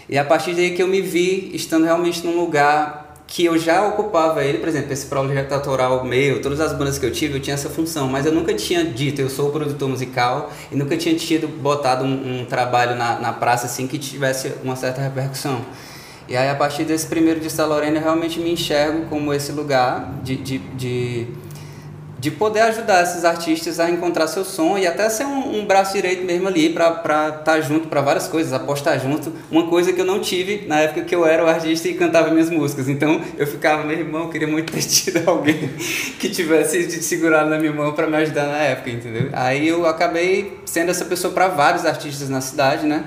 [0.09, 3.87] E a partir daí que eu me vi estando realmente num lugar que eu já
[3.87, 7.41] ocupava ele, por exemplo, esse projeto autoral meu, todas as bandas que eu tive, eu
[7.41, 11.15] tinha essa função, mas eu nunca tinha dito, eu sou produtor musical, e nunca tinha
[11.15, 15.65] tido botado um, um trabalho na, na praça assim que tivesse uma certa repercussão.
[16.29, 20.21] E aí, a partir desse primeiro da Lorena, eu realmente me enxergo como esse lugar
[20.23, 21.29] de, de, de
[22.25, 25.93] de poder ajudar esses artistas a encontrar seu som e até ser um, um braço
[25.93, 29.31] direito mesmo ali para estar tá junto para várias coisas, apostar junto.
[29.51, 32.31] Uma coisa que eu não tive na época que eu era o artista e cantava
[32.31, 32.89] minhas músicas.
[32.89, 35.69] Então eu ficava, meu irmão, eu queria muito ter tido alguém
[36.19, 39.29] que tivesse segurado na minha mão para me ajudar na época, entendeu?
[39.35, 43.05] Aí eu acabei sendo essa pessoa para vários artistas na cidade, né?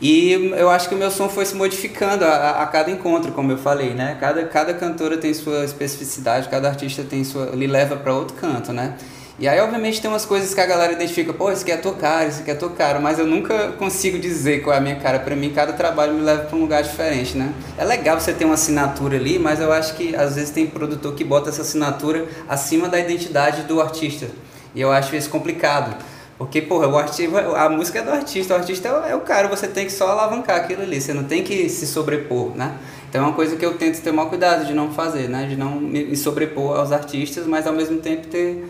[0.00, 3.50] E eu acho que o meu som foi se modificando a, a, cada encontro, como
[3.50, 4.16] eu falei, né?
[4.20, 7.46] Cada, cada cantora tem sua especificidade, cada artista tem sua.
[7.46, 8.94] lhe leva para outro canto, né?
[9.40, 11.94] E aí, obviamente, tem umas coisas que a galera identifica, pô, isso aqui é tua
[11.94, 14.96] cara, isso aqui é tua cara, mas eu nunca consigo dizer qual é a minha
[14.96, 15.20] cara.
[15.20, 17.52] Para mim, cada trabalho me leva para um lugar diferente, né?
[17.76, 21.14] É legal você ter uma assinatura ali, mas eu acho que às vezes tem produtor
[21.14, 24.28] que bota essa assinatura acima da identidade do artista.
[24.74, 25.96] E eu acho isso complicado.
[26.38, 29.66] Porque, porra, o artista, a música é do artista, o artista é o cara, você
[29.66, 32.78] tem que só alavancar aquilo ali, você não tem que se sobrepor, né?
[33.08, 35.46] Então é uma coisa que eu tento ter maior cuidado de não fazer, né?
[35.46, 38.64] De não me sobrepor aos artistas, mas ao mesmo tempo ter,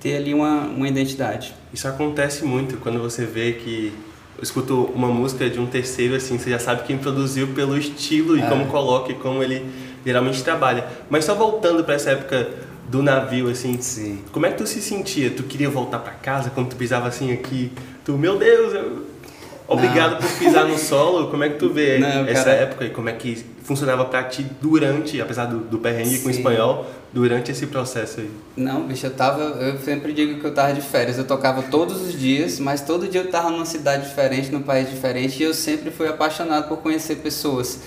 [0.00, 1.54] ter ali uma, uma identidade.
[1.74, 3.92] Isso acontece muito quando você vê que
[4.38, 8.38] eu escuto uma música de um terceiro, assim, você já sabe quem produziu pelo estilo
[8.38, 8.48] e é.
[8.48, 9.70] como coloca e como ele
[10.06, 10.86] geralmente trabalha.
[11.10, 12.48] Mas só voltando para essa época
[12.90, 13.80] do navio, assim.
[13.80, 14.18] Sim.
[14.32, 15.30] Como é que tu se sentia?
[15.30, 17.70] Tu queria voltar para casa quando tu pisava assim aqui?
[18.04, 19.06] Tu, meu Deus, eu...
[19.68, 20.18] obrigado Não.
[20.18, 21.28] por pisar no solo.
[21.28, 22.56] Como é que tu vê Não, essa cara...
[22.56, 26.22] época e como é que funcionava para ti durante, apesar do, do perrengue Sim.
[26.22, 28.30] com o espanhol, durante esse processo aí?
[28.56, 31.16] Não, bicho, eu tava, eu sempre digo que eu tava de férias.
[31.16, 34.90] Eu tocava todos os dias, mas todo dia eu tava numa cidade diferente, num país
[34.90, 37.78] diferente, e eu sempre fui apaixonado por conhecer pessoas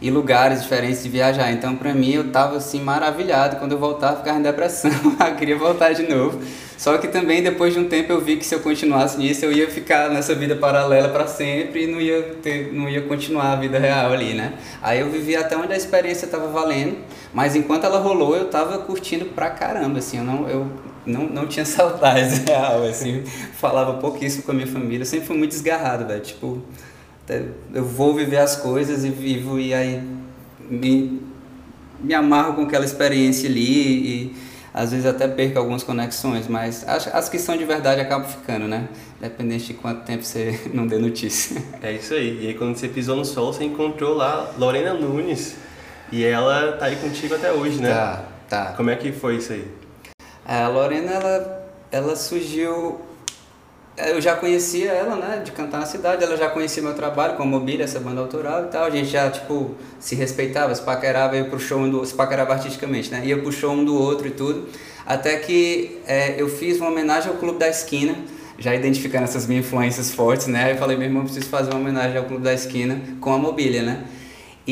[0.00, 1.52] e lugares diferentes de viajar.
[1.52, 3.56] Então, para mim, eu tava assim maravilhado.
[3.56, 4.90] Quando eu voltava, ficava em depressão.
[4.90, 6.40] eu queria voltar de novo.
[6.80, 9.52] Só que também depois de um tempo eu vi que se eu continuasse nisso, eu
[9.52, 13.56] ia ficar nessa vida paralela para sempre e não ia ter, não ia continuar a
[13.56, 14.54] vida real ali, né?
[14.80, 16.96] Aí eu vivi até onde a experiência estava valendo,
[17.34, 20.72] mas enquanto ela rolou, eu tava curtindo pra caramba, assim, eu não eu
[21.04, 25.36] não, não tinha saudades real, assim, falava pouquíssimo com a minha família, eu sempre fui
[25.36, 26.62] muito desgarrado, velho, tipo,
[27.74, 30.02] eu vou viver as coisas e vivo e aí
[30.68, 31.22] me,
[32.00, 34.36] me amarro com aquela experiência ali e
[34.72, 38.68] às vezes até perco algumas conexões, mas as, as que são de verdade acabam ficando,
[38.68, 38.88] né?
[39.20, 41.60] Dependente de quanto tempo você não dê notícia.
[41.82, 42.44] É isso aí.
[42.44, 45.56] E aí quando você pisou no sol, você encontrou lá Lorena Nunes.
[46.12, 47.90] E ela tá aí contigo até hoje, né?
[47.90, 48.64] Tá, tá.
[48.76, 49.64] Como é que foi isso aí?
[50.44, 53.00] A Lorena, ela, ela surgiu.
[54.08, 57.42] Eu já conhecia ela, né, de cantar na cidade, ela já conhecia meu trabalho com
[57.42, 58.84] a Mobília, essa banda autoral e tal.
[58.84, 62.52] A gente já, tipo, se respeitava, se paquerava, ia pro show um do se paquerava
[62.52, 63.22] artisticamente, né?
[63.24, 64.68] Ia pro show um do outro e tudo.
[65.04, 68.14] Até que é, eu fiz uma homenagem ao Clube da Esquina,
[68.58, 70.64] já identificando essas minhas influências fortes, né?
[70.64, 73.38] Aí eu falei, meu irmão, preciso fazer uma homenagem ao Clube da Esquina com a
[73.38, 74.04] Mobília, né?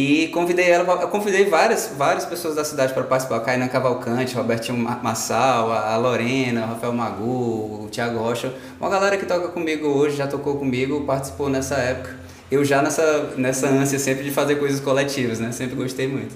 [0.00, 4.78] E convidei ela, eu convidei várias, várias pessoas da cidade para participar, Kainan Cavalcante, Robertinho
[4.78, 10.28] Massal, a Lorena, Rafael Magu, o Thiago Rocha, uma galera que toca comigo hoje, já
[10.28, 12.14] tocou comigo, participou nessa época.
[12.48, 15.50] Eu já nessa, nessa ânsia sempre de fazer coisas coletivas, né?
[15.50, 16.32] Sempre gostei muito.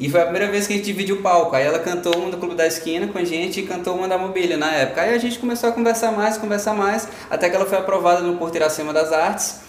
[0.00, 1.54] E foi a primeira vez que a gente dividiu o palco.
[1.54, 4.18] Aí ela cantou uma do Clube da Esquina com a gente e cantou uma da
[4.18, 5.02] Mobília na época.
[5.02, 8.36] Aí a gente começou a conversar mais, conversar mais, até que ela foi aprovada no
[8.36, 9.65] Porto Iracema das Artes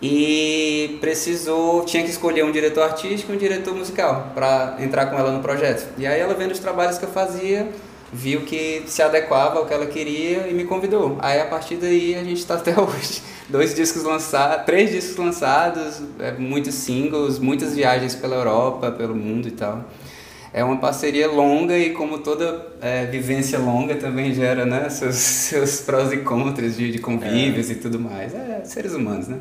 [0.00, 5.18] e precisou, tinha que escolher um diretor artístico e um diretor musical para entrar com
[5.18, 5.88] ela no projeto.
[5.96, 7.68] E aí ela vendo os trabalhos que eu fazia,
[8.12, 11.16] viu que se adequava ao que ela queria e me convidou.
[11.20, 13.22] Aí a partir daí a gente está até hoje.
[13.48, 19.48] Dois discos lançados, três discos lançados, é, muitos singles, muitas viagens pela Europa, pelo mundo
[19.48, 19.84] e tal.
[20.52, 25.80] É uma parceria longa e como toda é, vivência longa também gera né, seus, seus
[25.80, 27.74] prós e contras de, de convívios é.
[27.74, 28.34] e tudo mais.
[28.34, 29.38] É, seres humanos, né?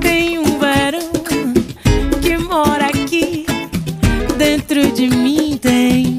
[0.00, 1.10] Tem um varão
[2.22, 3.46] que mora aqui
[4.36, 6.18] dentro de mim, tem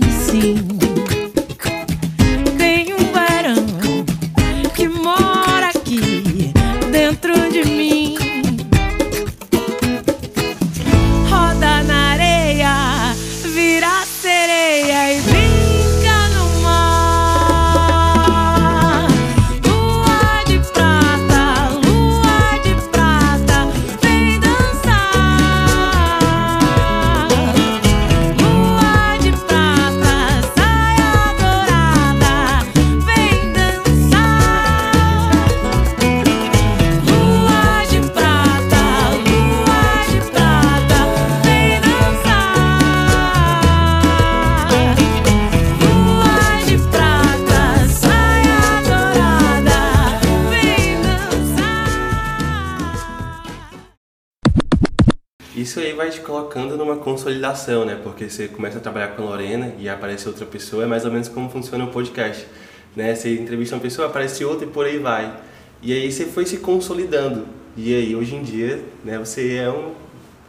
[56.40, 58.00] colocando numa consolidação, né?
[58.02, 61.12] Porque você começa a trabalhar com a Lorena e aparece outra pessoa, é mais ou
[61.12, 62.48] menos como funciona o podcast,
[62.96, 63.14] né?
[63.14, 65.34] Você entrevista uma pessoa, aparece outra e por aí vai.
[65.82, 67.46] E aí você foi se consolidando.
[67.76, 69.94] E aí hoje em dia, né, você é um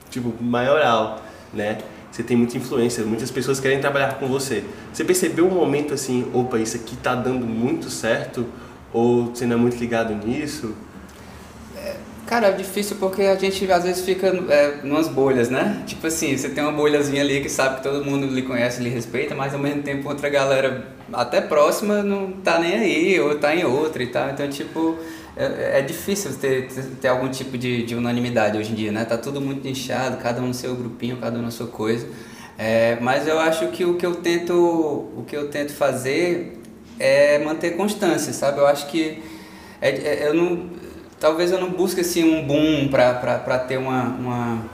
[0.09, 1.23] tipo maioral,
[1.53, 1.79] né?
[2.11, 4.65] Você tem muita influência, muitas pessoas querem trabalhar com você.
[4.93, 8.47] Você percebeu um momento assim, opa, isso aqui tá dando muito certo
[8.93, 10.75] ou você não é muito ligado nisso?
[12.31, 15.83] Cara, é difícil porque a gente às vezes fica é, numas bolhas, né?
[15.85, 18.89] Tipo assim, você tem uma bolhazinha ali que sabe que todo mundo lhe conhece, lhe
[18.89, 23.53] respeita, mas ao mesmo tempo outra galera até próxima não tá nem aí, ou tá
[23.53, 24.31] em outra e tal.
[24.31, 24.97] Então, tipo,
[25.37, 26.69] é, é difícil ter,
[27.01, 29.05] ter algum tipo de, de unanimidade hoje em dia, né?
[29.05, 32.07] Tá tudo muito inchado, cada um no seu grupinho, cada um na sua coisa.
[32.57, 36.61] É, mas eu acho que o que eu tento, o que eu tento fazer
[36.97, 38.61] é manter constância, sabe?
[38.61, 39.21] Eu acho que
[39.81, 40.79] é, é, eu não
[41.21, 44.65] talvez eu não busque assim um boom para ter uma, uma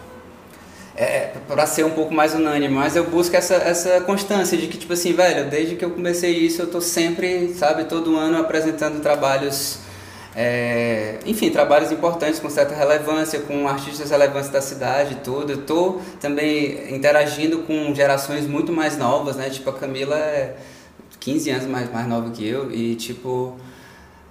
[0.96, 4.78] é, para ser um pouco mais unânime, mas eu busco essa, essa constância de que,
[4.78, 9.00] tipo assim, velho, desde que eu comecei isso, eu tô sempre, sabe, todo ano apresentando
[9.02, 9.80] trabalhos,
[10.34, 15.52] é, enfim, trabalhos importantes com certa relevância, com artistas relevantes da cidade e tudo.
[15.52, 19.50] Eu tô também interagindo com gerações muito mais novas, né?
[19.50, 20.56] Tipo, a Camila é
[21.20, 23.54] 15 anos mais, mais nova que eu e, tipo,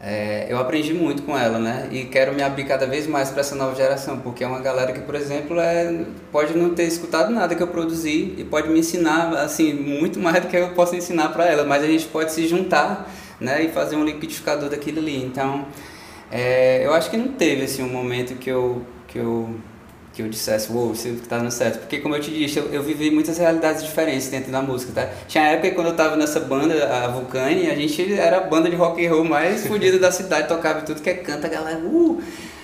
[0.07, 1.89] é, eu aprendi muito com ela, né?
[1.91, 4.93] E quero me abrir cada vez mais para essa nova geração, porque é uma galera
[4.93, 8.77] que, por exemplo, é, pode não ter escutado nada que eu produzi e pode me
[8.77, 12.31] ensinar, assim, muito mais do que eu posso ensinar para ela, mas a gente pode
[12.31, 13.63] se juntar, né?
[13.63, 15.25] E fazer um liquidificador daquilo ali.
[15.25, 15.65] Então,
[16.31, 19.55] é, eu acho que não teve, assim, um momento que eu, que eu
[20.15, 21.79] que eu dissesse, uou, wow, você tá dando certo.
[21.79, 25.09] Porque, como eu te disse, eu, eu, vivi muitas realidades diferentes dentro da música, tá?
[25.27, 28.77] Tinha época quando eu tava nessa banda, a Vulcane, a gente era a banda de
[28.77, 32.23] rock and roll mais fodida da cidade, tocava tudo que é canta, a galera, uh!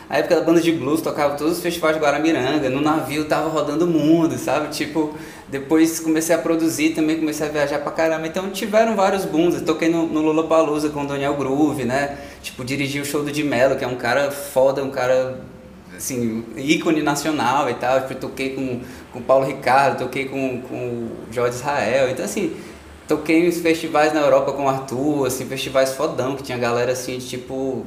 [0.09, 3.49] A época da banda de blues, tocava todos os festivais de Guaramiranga, no navio tava
[3.49, 4.67] rodando o mundo, sabe?
[4.69, 5.13] Tipo,
[5.47, 8.27] depois comecei a produzir também, comecei a viajar pra caramba.
[8.27, 9.55] Então tiveram vários booms.
[9.55, 12.17] Eu toquei no, no Lollapalooza com o Daniel Groove, né?
[12.41, 15.39] Tipo, dirigi o show do Di Mello, que é um cara foda, um cara
[16.01, 17.97] assim, ícone nacional e tal.
[17.97, 22.09] Eu toquei com com o Paulo Ricardo, toquei com, com o Jorge Israel.
[22.09, 22.55] Então, assim,
[23.07, 27.17] toquei em festivais na Europa com o Arthur, assim, festivais fodão, que tinha galera assim,
[27.17, 27.85] de, tipo,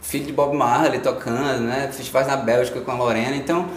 [0.00, 1.90] filho de Bob Marley tocando, né?
[1.92, 3.36] Festivais na Bélgica com a Lorena.
[3.36, 3.68] Então,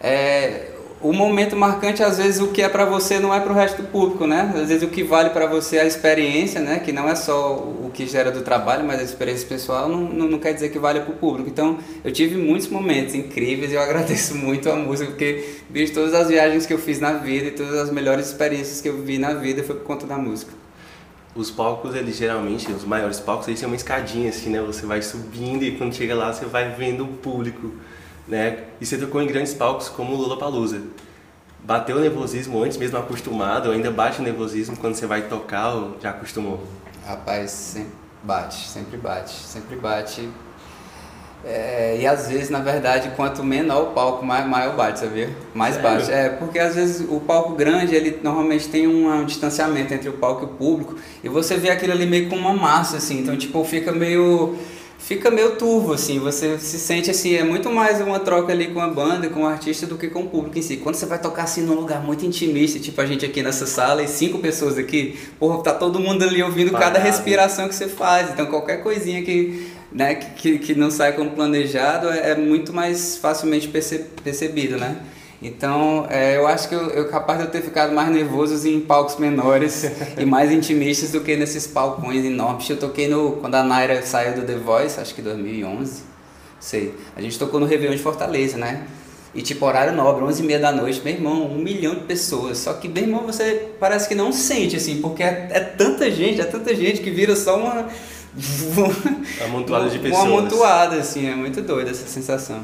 [0.00, 0.70] é,
[1.00, 3.82] o momento marcante, às vezes, o que é para você não é para o resto
[3.82, 4.52] do público, né?
[4.54, 6.78] Às vezes, o que vale para você é a experiência, né?
[6.78, 10.26] Que não é só o que gera do trabalho, mas a experiência pessoal não, não,
[10.26, 11.50] não quer dizer que vale para o público.
[11.50, 16.14] Então, eu tive muitos momentos incríveis e eu agradeço muito a música, porque, bicho, todas
[16.14, 19.18] as viagens que eu fiz na vida e todas as melhores experiências que eu vi
[19.18, 20.52] na vida foi por conta da música.
[21.34, 24.62] Os palcos, eles geralmente, os maiores palcos, eles têm uma escadinha assim, né?
[24.62, 27.72] Você vai subindo e quando chega lá, você vai vendo o público
[28.26, 28.64] né?
[28.80, 30.82] E você tocou em grandes palcos como o Lollapalooza.
[31.60, 35.74] Bateu o nervosismo antes, mesmo acostumado, ou ainda bate o nervosismo quando você vai tocar
[35.74, 36.62] ou já acostumou?
[37.04, 40.28] Rapaz, sempre bate, sempre bate, sempre bate.
[41.44, 45.30] É, e às vezes, na verdade, quanto menor o palco, mais, maior bate, sabia?
[45.54, 45.90] Mais Sério?
[45.90, 46.10] baixo.
[46.10, 50.14] É, porque às vezes o palco grande, ele normalmente tem um, um distanciamento entre o
[50.14, 53.36] palco e o público, e você vê aquilo ali meio com uma massa, assim, então,
[53.36, 54.56] tipo, fica meio
[54.98, 58.80] fica meio turvo, assim, você se sente assim, é muito mais uma troca ali com
[58.80, 60.78] a banda, com o artista, do que com o público em si.
[60.78, 64.02] Quando você vai tocar assim num lugar muito intimista, tipo a gente aqui nessa sala
[64.02, 67.04] e cinco pessoas aqui, porra, tá todo mundo ali ouvindo cada Parado.
[67.04, 72.08] respiração que você faz, então qualquer coisinha que, né, que- que não sai como planejado
[72.08, 74.96] é, é muito mais facilmente perce- percebido, né?
[75.42, 78.80] Então, é, eu acho que eu, eu capaz de eu ter ficado mais nervoso em
[78.80, 79.84] palcos menores
[80.18, 82.68] e mais intimistas do que nesses palcões enormes.
[82.68, 86.02] Eu toquei no quando a Naira saiu do The Voice, acho que 2011,
[86.58, 86.94] sei.
[87.14, 88.86] A gente tocou no Réveillon de Fortaleza, né?
[89.34, 92.56] E tipo, horário nobre, 11 e meia da noite, meu irmão, um milhão de pessoas.
[92.56, 96.40] Só que, meu irmão, você parece que não sente, assim, porque é, é tanta gente,
[96.40, 97.86] é tanta gente que vira só uma...
[99.44, 100.24] Amontoado de Uma pessoas.
[100.24, 102.60] amontoada, assim, é muito doida essa sensação.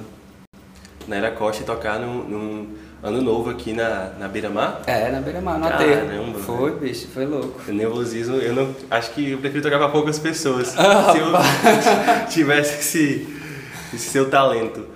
[1.08, 2.68] Na Era Costa tocar num, num
[3.02, 4.82] ano novo aqui na, na Beira-Mar.
[4.86, 6.38] É, na beira-mar, no Caramba.
[6.38, 7.60] Foi, bicho, foi louco.
[7.68, 8.74] O nervosismo, eu não.
[8.90, 10.74] Acho que eu prefiro tocar pra poucas pessoas.
[10.78, 11.26] Ah, se eu
[12.30, 13.38] tivesse esse,
[13.92, 14.86] esse seu talento.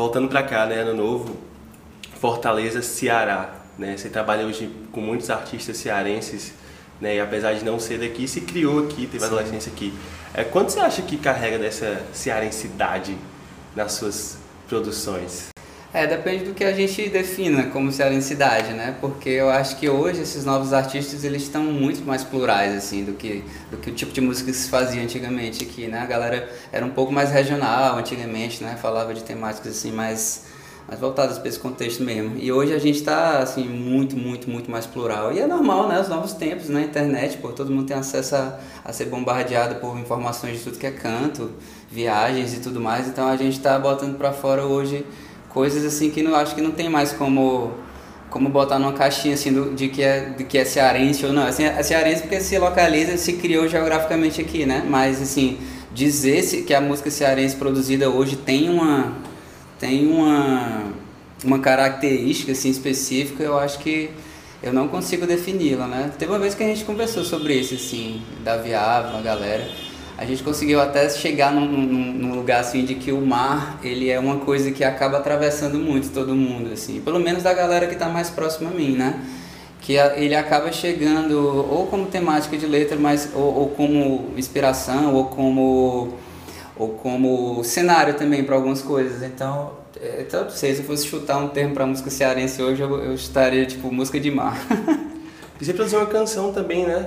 [0.00, 0.76] Voltando pra cá, né?
[0.76, 1.36] Ano novo,
[2.18, 3.52] Fortaleza, Ceará.
[3.78, 3.98] Né?
[3.98, 6.54] Você trabalha hoje com muitos artistas cearenses,
[6.98, 7.16] né?
[7.16, 9.92] E apesar de não ser daqui, se criou aqui, teve adolescência aqui.
[10.32, 13.14] É, quanto você acha que carrega dessa cearensidade
[13.76, 15.50] nas suas produções?
[15.92, 18.96] É, depende do que a gente defina como cearensidade, né?
[19.00, 23.14] Porque eu acho que hoje esses novos artistas, eles estão muito mais plurais, assim, do
[23.14, 25.98] que, do que o tipo de música que se fazia antigamente aqui, né?
[25.98, 28.78] A galera era um pouco mais regional antigamente, né?
[28.80, 30.44] Falava de temáticas, assim, mais,
[30.86, 32.36] mais voltadas para esse contexto mesmo.
[32.38, 35.32] E hoje a gente está, assim, muito, muito, muito mais plural.
[35.32, 36.00] E é normal, né?
[36.00, 39.98] Os novos tempos, na internet, pô, todo mundo tem acesso a, a ser bombardeado por
[39.98, 41.50] informações de tudo que é canto,
[41.90, 43.08] viagens e tudo mais.
[43.08, 45.04] Então a gente está botando para fora hoje
[45.50, 47.72] coisas assim que não acho que não tem mais como
[48.30, 51.44] como botar numa caixinha assim do, de que é de que é cearense ou não.
[51.44, 54.84] Assim é cearense porque se localiza se criou geograficamente aqui né?
[54.88, 55.58] Mas assim
[55.92, 59.12] dizer se, que a música cearense produzida hoje tem uma
[59.78, 60.84] tem uma
[61.44, 64.10] uma característica assim específica eu acho que
[64.62, 66.12] eu não consigo defini-la né?
[66.16, 69.89] Teve uma vez que a gente conversou sobre isso assim da Viável a galera
[70.20, 74.10] a gente conseguiu até chegar num, num, num lugar assim de que o mar ele
[74.10, 77.00] é uma coisa que acaba atravessando muito todo mundo assim.
[77.00, 79.18] Pelo menos da galera que está mais próxima a mim né?
[79.80, 81.38] Que a- ele acaba chegando
[81.70, 86.14] ou como temática de letra mas ou, ou como inspiração ou como
[86.76, 89.22] ou como cenário também para algumas coisas.
[89.22, 92.82] Então é, então não sei se eu fosse chutar um termo para música cearense hoje
[92.82, 94.54] eu, eu estaria tipo música de mar.
[95.60, 97.06] E você produziu uma canção também, né?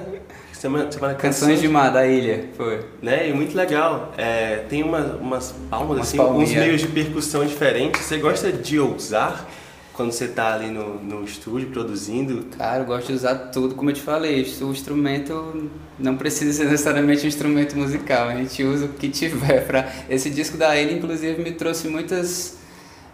[0.64, 3.30] Semana, semana canções de mar da ilha foi né?
[3.30, 4.14] E muito legal.
[4.18, 6.51] É, tem uma, umas palmas, Umas assim, palminhas.
[6.51, 7.99] uns meios de percussão diferentes.
[7.99, 9.45] Você gosta de ousar?
[9.91, 12.45] quando você tá ali no, no estúdio produzindo?
[12.57, 14.41] Cara, eu gosto de usar tudo, como eu te falei.
[14.61, 18.30] O instrumento não precisa ser necessariamente um instrumento musical.
[18.30, 19.68] A gente usa o que tiver.
[19.68, 19.88] Pra...
[20.09, 22.57] Esse disco da ele, inclusive, me trouxe muitas,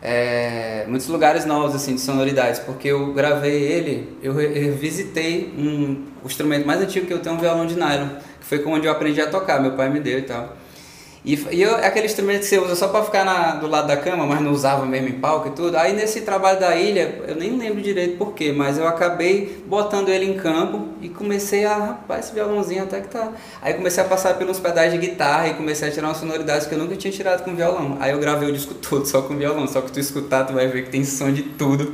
[0.01, 6.05] é, muitos lugares novos assim de sonoridades, porque eu gravei ele, eu re- revisitei um,
[6.23, 8.07] o instrumento mais antigo que eu tenho, um violão de nylon,
[8.39, 9.61] que foi onde eu aprendi a tocar.
[9.61, 10.55] Meu pai me deu e tal.
[11.29, 13.87] E, e eu, é aquele instrumento que você usa só pra ficar na- do lado
[13.87, 15.75] da cama, mas não usava mesmo em palco e tudo.
[15.77, 20.25] Aí nesse trabalho da ilha, eu nem lembro direito porquê, mas eu acabei botando ele
[20.25, 23.31] em campo e comecei a, rapaz, esse violãozinho até que tá.
[23.61, 26.73] Aí comecei a passar pelos pedais de guitarra e comecei a tirar umas sonoridades que
[26.73, 27.97] eu nunca tinha tirado com violão.
[27.99, 30.67] Aí eu gravei o disco todo só com violão, só que tu escutar, tu vai
[30.67, 31.93] ver que tem som de tudo.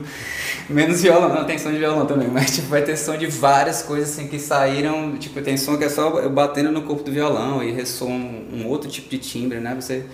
[0.69, 3.83] Menos violão, não tem som de violão também, mas tipo, vai ter som de várias
[3.83, 7.11] coisas assim que saíram, tipo, tem som que é só eu batendo no corpo do
[7.11, 9.75] violão e ressoa um, um outro tipo de timbre, né?
[9.75, 10.05] Você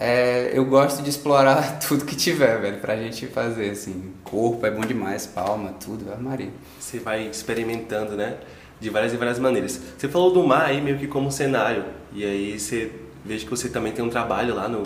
[0.00, 4.12] é, eu gosto de explorar tudo que tiver, velho, pra gente fazer assim.
[4.22, 6.50] Corpo é bom demais, palma, tudo, vai Maria.
[6.78, 8.36] Você vai experimentando, né?
[8.80, 9.80] De várias e várias maneiras.
[9.96, 11.84] Você falou do mar aí meio que como cenário.
[12.12, 12.92] E aí você
[13.24, 14.84] vejo que você também tem um trabalho lá no.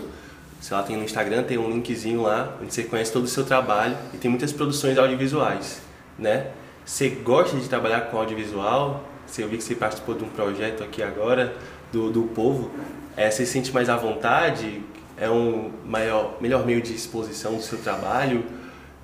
[0.60, 3.44] Sei lá, tem no Instagram, tem um linkzinho lá, onde você conhece todo o seu
[3.44, 5.82] trabalho e tem muitas produções audiovisuais,
[6.16, 6.52] né?
[6.86, 9.08] Você gosta de trabalhar com audiovisual?
[9.36, 11.56] Eu vi que você participou de um projeto aqui agora,
[11.90, 12.70] do, do Povo.
[13.16, 14.82] É, você se sente mais à vontade?
[15.16, 18.44] É um maior, melhor meio de exposição do seu trabalho?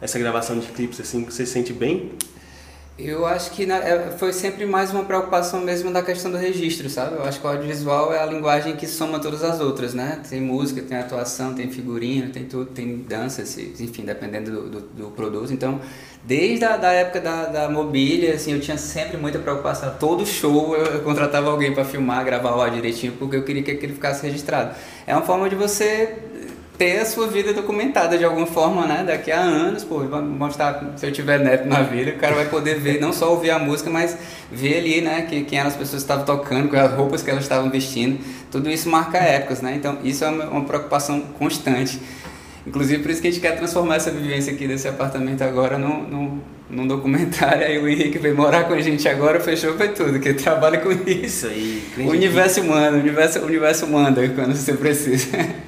[0.01, 2.13] Essa gravação de clipes, assim, você se sente bem?
[2.99, 7.15] Eu acho que é- foi sempre mais uma preocupação mesmo da questão do registro, sabe?
[7.15, 10.21] Eu acho que o audiovisual é a linguagem que soma todas as outras, né?
[10.29, 13.43] Tem música, tem atuação, tem figurino, tem tudo, tem dança,
[13.81, 15.53] enfim, dependendo do, do, do produto.
[15.53, 15.81] Então,
[16.25, 19.95] desde a da época da, da mobília, assim, eu tinha sempre muita preocupação.
[20.01, 23.71] Todo show eu, eu contratava alguém para filmar, gravar áudio direitinho, porque eu queria que
[23.71, 24.75] aquilo ficasse registrado.
[25.07, 26.17] É uma forma de você
[26.79, 29.03] ter a sua vida documentada de alguma forma, né?
[29.05, 32.47] Daqui a anos, pô, vai mostrar, se eu tiver neto na vida, o cara vai
[32.47, 34.17] poder ver, não só ouvir a música, mas
[34.51, 35.23] ver ali, né?
[35.23, 38.21] Que, quem eram as pessoas que estavam tocando, quais as roupas que elas estavam vestindo.
[38.49, 39.75] Tudo isso marca épocas, né?
[39.75, 42.01] Então, isso é uma, uma preocupação constante.
[42.65, 46.03] Inclusive, por isso que a gente quer transformar essa vivência aqui desse apartamento agora num,
[46.03, 47.67] num, num documentário.
[47.67, 50.79] Aí o Henrique veio morar com a gente agora, fechou, foi tudo, que ele trabalha
[50.79, 51.09] com isso.
[51.09, 55.27] Isso aí, O universo manda, o universo, o universo manda quando você precisa.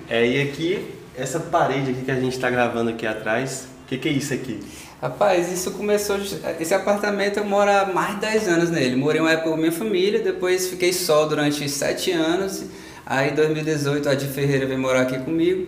[0.08, 3.98] É, e aqui, essa parede aqui que a gente tá gravando aqui atrás, o que,
[3.98, 4.60] que é isso aqui?
[5.00, 6.18] Rapaz, isso começou.
[6.58, 8.96] Esse apartamento eu moro há mais de 10 anos nele.
[8.96, 12.64] Morei uma época com minha família, depois fiquei só durante 7 anos.
[13.04, 15.66] Aí em 2018 a Di Ferreira veio morar aqui comigo.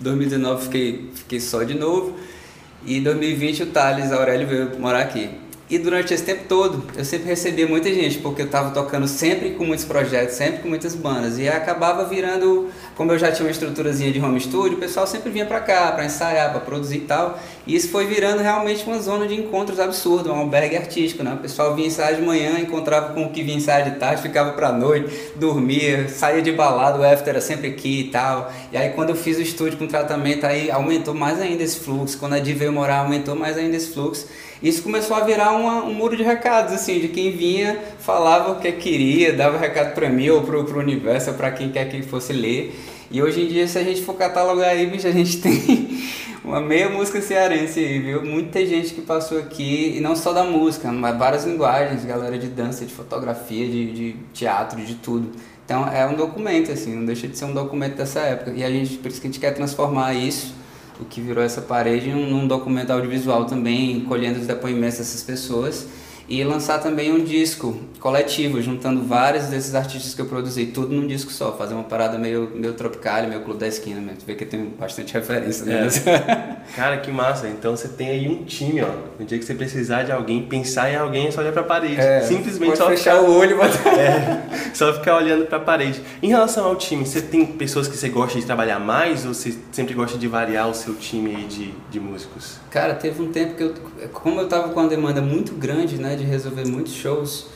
[0.00, 2.16] 2019 fiquei, fiquei só de novo.
[2.84, 5.30] E em 2020 o Thales Aurélio veio morar aqui.
[5.72, 9.52] E durante esse tempo todo, eu sempre recebia muita gente, porque eu estava tocando sempre
[9.52, 11.38] com muitos projetos, sempre com muitas bandas.
[11.38, 15.30] E acabava virando, como eu já tinha uma estruturazinha de home studio, o pessoal sempre
[15.30, 17.38] vinha para cá para ensaiar, para produzir e tal.
[17.66, 21.32] E isso foi virando realmente uma zona de encontros absurdo, um albergue artístico, né?
[21.34, 24.52] O pessoal vinha ensaiar de manhã, encontrava com o que vinha ensaiar de tarde, ficava
[24.52, 28.52] pra noite, dormia, saía de balada, o after era sempre aqui e tal.
[28.72, 32.18] E aí quando eu fiz o estúdio com tratamento, aí aumentou mais ainda esse fluxo.
[32.18, 34.26] Quando a Di veio morar, aumentou mais ainda esse fluxo.
[34.62, 38.60] Isso começou a virar uma- um muro de recados, assim, de quem vinha, falava o
[38.60, 42.32] que queria, dava recado pra mim ou pro, pro universo, pra quem quer que fosse
[42.32, 42.72] ler.
[43.12, 46.02] E hoje em dia, se a gente for catalogar aí, bicho, a gente tem
[46.42, 48.24] uma meia música cearense aí, viu?
[48.24, 52.48] Muita gente que passou aqui, e não só da música, mas várias linguagens, galera de
[52.48, 55.30] dança, de fotografia, de, de teatro, de tudo.
[55.62, 58.52] Então é um documento, assim, não deixa de ser um documento dessa época.
[58.52, 60.54] E a gente, por isso que a gente quer transformar isso
[60.98, 65.86] o que virou essa parede num, num documento audiovisual também, colhendo os depoimentos dessas pessoas
[66.28, 71.06] e lançar também um disco coletivo, juntando vários desses artistas que eu produzi, tudo num
[71.06, 74.18] disco só, fazer uma parada meio, meio tropical, meio clube da esquina mesmo.
[74.18, 75.88] Tu vê que tem bastante referência, né?
[76.74, 77.48] Cara, que massa.
[77.48, 78.88] Então você tem aí um time, ó.
[79.18, 81.96] No dia que você precisar de alguém, pensar em alguém, é só olhar pra parede.
[82.26, 83.88] Simplesmente pode só fechar ficar, o olho e botar.
[83.98, 84.42] é,
[84.74, 86.00] só ficar olhando pra parede.
[86.22, 89.54] Em relação ao time, você tem pessoas que você gosta de trabalhar mais ou você
[89.70, 92.58] sempre gosta de variar o seu time aí de, de músicos?
[92.70, 93.74] Cara, teve um tempo que eu,
[94.12, 97.46] como eu tava com uma demanda muito grande, né, de resolver muitos shows,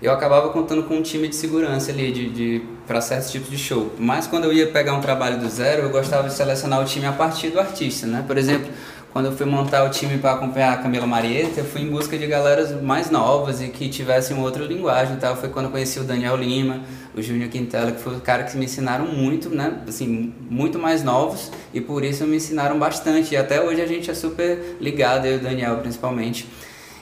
[0.00, 3.58] eu acabava contando com um time de segurança ali, de, de para certos tipos de
[3.58, 3.92] show.
[3.98, 7.06] Mas quando eu ia pegar um trabalho do zero, eu gostava de selecionar o time
[7.06, 8.24] a partir do artista, né?
[8.26, 8.70] Por exemplo,
[9.16, 12.18] quando eu fui montar o time para acompanhar a Camila Marieta, eu fui em busca
[12.18, 15.34] de galeras mais novas e que tivessem outra linguagem tal.
[15.34, 16.82] Foi quando eu conheci o Daniel Lima,
[17.14, 19.72] o Júnior Quintela, que foi o cara que me ensinaram muito, né?
[19.88, 23.32] Assim, muito mais novos e por isso me ensinaram bastante.
[23.32, 26.46] E até hoje a gente é super ligado, eu e o Daniel principalmente.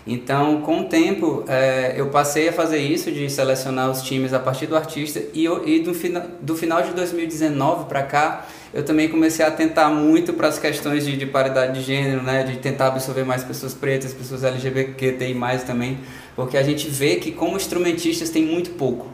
[0.06, 4.38] Então, com o tempo, é, eu passei a fazer isso, de selecionar os times a
[4.38, 8.84] partir do artista, e, eu, e do, fina, do final de 2019 para cá, eu
[8.84, 12.58] também comecei a atentar muito para as questões de, de, paridade de gênero, né, de
[12.58, 15.34] tentar absorver mais pessoas pretas, pessoas LGBTI+,
[15.66, 15.98] também,
[16.36, 19.06] porque a gente vê que como instrumentistas tem muito pouco,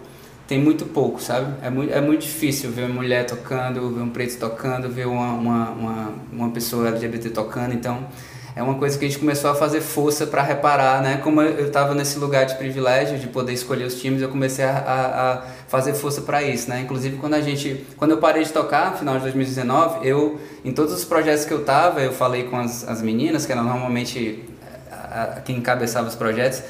[0.49, 1.55] tem muito pouco, sabe?
[1.63, 5.35] É muito, é muito difícil ver uma mulher tocando, ver um preto tocando, ver uma,
[5.35, 8.09] uma, uma, uma pessoa LGBT tocando, então
[8.55, 11.21] é uma coisa que a gente começou a fazer força para reparar, né?
[11.23, 14.73] Como eu estava nesse lugar de privilégio de poder escolher os times, eu comecei a,
[14.73, 16.81] a, a fazer força para isso, né?
[16.81, 20.73] Inclusive quando a gente, quando eu parei de tocar, no final de 2019, eu em
[20.73, 24.45] todos os projetos que eu tava, eu falei com as, as meninas, que eram normalmente
[24.93, 26.63] a, quem encabeçava os projetos,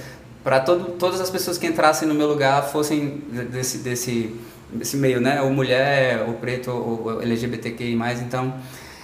[0.44, 4.34] para todas as pessoas que entrassem no meu lugar fossem desse desse
[4.72, 5.42] desse meio, né?
[5.42, 8.54] Ou mulher, ou preto, ou LGBTQI+, então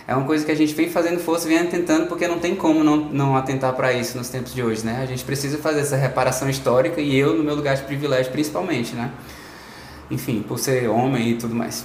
[0.09, 2.85] é uma coisa que a gente vem fazendo força, vem tentando, porque não tem como
[2.85, 5.01] não, não atentar para isso nos tempos de hoje, né?
[5.03, 8.95] A gente precisa fazer essa reparação histórica e eu, no meu lugar de privilégio, principalmente,
[8.95, 9.11] né?
[10.09, 11.85] Enfim, por ser homem e tudo mais.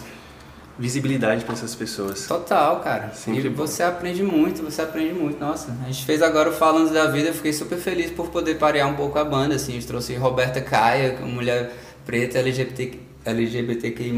[0.78, 2.28] Visibilidade para essas pessoas.
[2.28, 3.12] Total, cara.
[3.14, 3.66] Sempre e bom.
[3.66, 5.40] você aprende muito, você aprende muito.
[5.40, 8.60] Nossa, a gente fez agora o Falando da Vida, eu fiquei super feliz por poder
[8.60, 9.72] parear um pouco a banda, assim.
[9.72, 11.72] A gente trouxe Roberta Caia, uma mulher
[12.06, 14.14] preta, LGBT, LGBTQI+,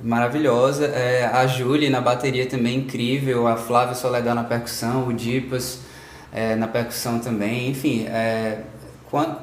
[0.00, 0.86] maravilhosa.
[0.86, 5.80] É, a Julie na bateria também incrível, a Flávia Soledad na percussão, o Dipas
[6.32, 7.68] é, na percussão também.
[7.68, 8.62] Enfim, é,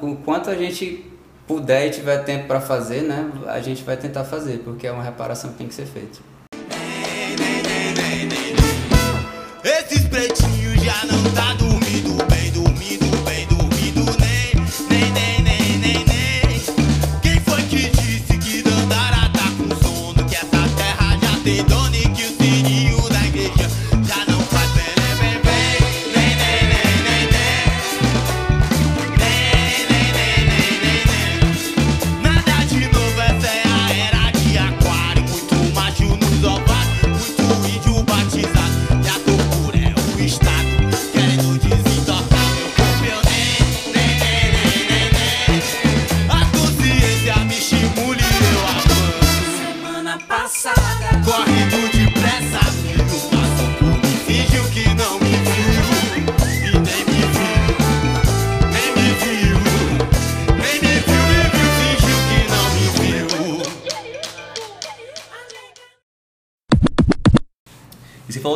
[0.01, 1.05] o quanto a gente
[1.47, 5.03] puder e tiver tempo para fazer, né, a gente vai tentar fazer, porque é uma
[5.03, 6.19] reparação que tem que ser feita.
[9.63, 11.74] Esses pretinhos já não tá dormindo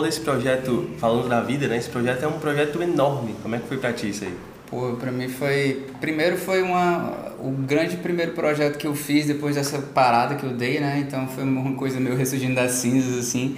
[0.10, 1.78] E desse projeto, falando da vida, né?
[1.78, 3.36] Esse projeto é um projeto enorme.
[3.44, 4.34] Como é que foi pra ti isso aí?
[4.68, 5.86] Pô, pra mim foi.
[6.02, 10.50] Primeiro foi uma, o grande primeiro projeto que eu fiz depois dessa parada que eu
[10.50, 11.06] dei, né?
[11.08, 13.56] Então foi uma coisa meio ressurgindo das cinzas, assim.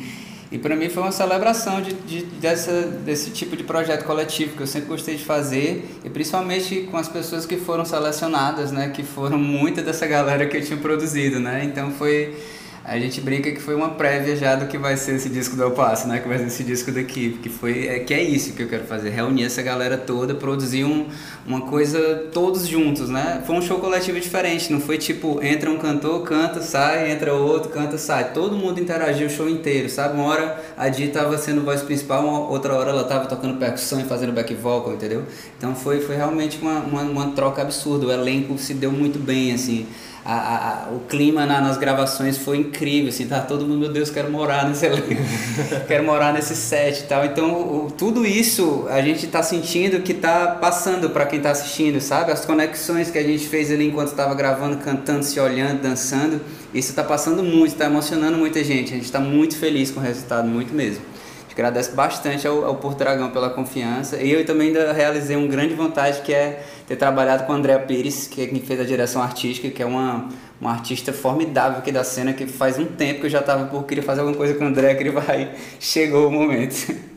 [0.52, 4.64] E pra mim foi uma celebração de, de, dessa, desse tipo de projeto coletivo que
[4.64, 8.89] eu sempre gostei de fazer, e principalmente com as pessoas que foram selecionadas, né?
[8.89, 11.64] Que foram muita dessa galera que eu tinha produzido, né?
[11.64, 12.36] Então foi.
[12.84, 15.62] A gente brinca que foi uma prévia já do que vai ser esse disco do
[15.62, 16.20] El Paso, né?
[16.20, 18.86] Que vai ser esse disco daqui, que foi é, que é isso que eu quero
[18.86, 21.06] fazer, reunir essa galera toda, produzir um,
[21.46, 23.44] uma coisa todos juntos, né?
[23.46, 27.70] Foi um show coletivo diferente, não foi tipo entra um cantor, canta, sai, entra outro,
[27.70, 28.34] canta, sai.
[28.34, 30.16] Todo mundo interagiu o show inteiro, sabe?
[30.16, 34.02] Uma hora a Di tava sendo voz principal, uma outra hora ela tava tocando percussão
[34.02, 35.24] e fazendo back vocal, entendeu?
[35.56, 38.08] Então foi foi realmente uma, uma, uma troca absurda.
[38.08, 39.86] O elenco se deu muito bem, assim
[40.24, 44.10] a, a, o clima na, nas gravações foi incrível, assim, tá todo mundo, meu Deus,
[44.10, 45.08] quero morar nesse elenco,
[45.88, 47.26] quero morar nesse set e tal.
[47.26, 52.00] Então, o, tudo isso a gente tá sentindo que tá passando para quem tá assistindo,
[52.00, 52.32] sabe?
[52.32, 56.40] As conexões que a gente fez ali enquanto estava gravando, cantando, se olhando, dançando,
[56.74, 58.94] isso tá passando muito, tá emocionando muita gente.
[58.94, 61.11] A gente tá muito feliz com o resultado, muito mesmo.
[61.52, 64.16] A gente agradece bastante ao, ao Porto Dragão pela confiança.
[64.22, 67.78] E eu também ainda realizei uma grande vontade que é ter trabalhado com a Andrea
[67.78, 70.30] Pires, que é quem fez a direção artística, que é uma,
[70.62, 73.84] uma artista formidável aqui da cena, que faz um tempo que eu já estava por
[73.84, 76.95] querer fazer alguma coisa com a Andrea, que ele vai, chegou o momento.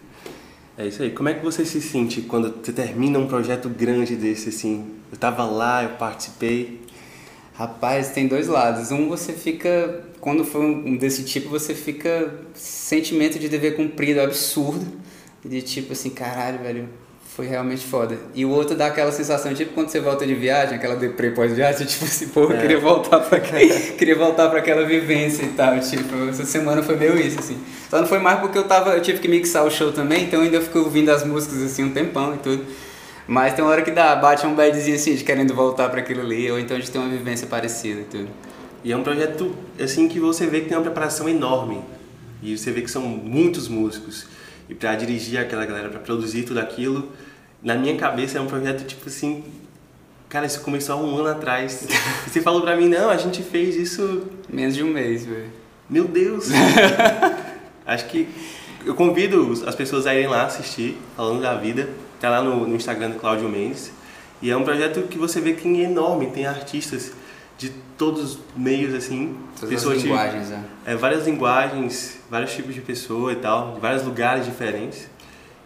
[0.77, 1.11] É isso aí.
[1.11, 4.85] Como é que você se sente quando você termina um projeto grande desse, assim?
[5.13, 6.81] Eu tava lá, eu participei.
[7.57, 8.91] Rapaz, tem dois lados.
[8.91, 14.85] Um, você fica, quando for um desse tipo, você fica sentimento de dever cumprido absurdo.
[15.45, 16.89] De tipo assim, caralho, velho,
[17.37, 18.17] foi realmente foda.
[18.35, 21.85] E o outro dá aquela sensação, tipo quando você volta de viagem, aquela deprê pós-viagem,
[21.87, 23.39] tipo assim, pô, eu queria voltar pra
[23.99, 27.59] queria voltar para aquela vivência e tal, tipo, essa semana foi meio isso assim.
[27.91, 30.41] Só não foi mais porque eu tava, eu tive que mixar o show também, então
[30.41, 32.65] eu ainda fico ouvindo as músicas assim um tempão e tudo.
[33.27, 36.21] Mas tem uma hora que dá, bate um badzinho assim, de querendo voltar para aquilo
[36.21, 38.29] ali, ou então a gente tem uma vivência parecida e tudo.
[38.85, 41.81] E é um projeto, assim, que você vê que tem uma preparação enorme.
[42.43, 44.27] E você vê que são muitos músicos.
[44.69, 47.11] E para dirigir aquela galera, para produzir tudo aquilo,
[47.63, 49.43] na minha cabeça é um projeto tipo assim,
[50.29, 51.87] cara, isso começou há um ano atrás.
[52.27, 55.51] E você falou pra mim, não, a gente fez isso, Menos de um mês, velho.
[55.89, 56.49] meu Deus.
[57.87, 58.29] Acho que
[58.85, 61.89] eu convido as pessoas a irem lá assistir, falando da vida.
[62.25, 63.93] Tá lá no, no Instagram do Cláudio Mendes.
[64.41, 67.13] E é um projeto que você vê que tem enorme, tem artistas
[67.59, 67.69] de
[67.99, 69.37] todos os meios, assim.
[69.61, 70.65] Todas as pessoas de- linguagens, né?
[70.87, 75.07] é, várias linguagens, vários tipos de pessoa e tal, de vários lugares diferentes.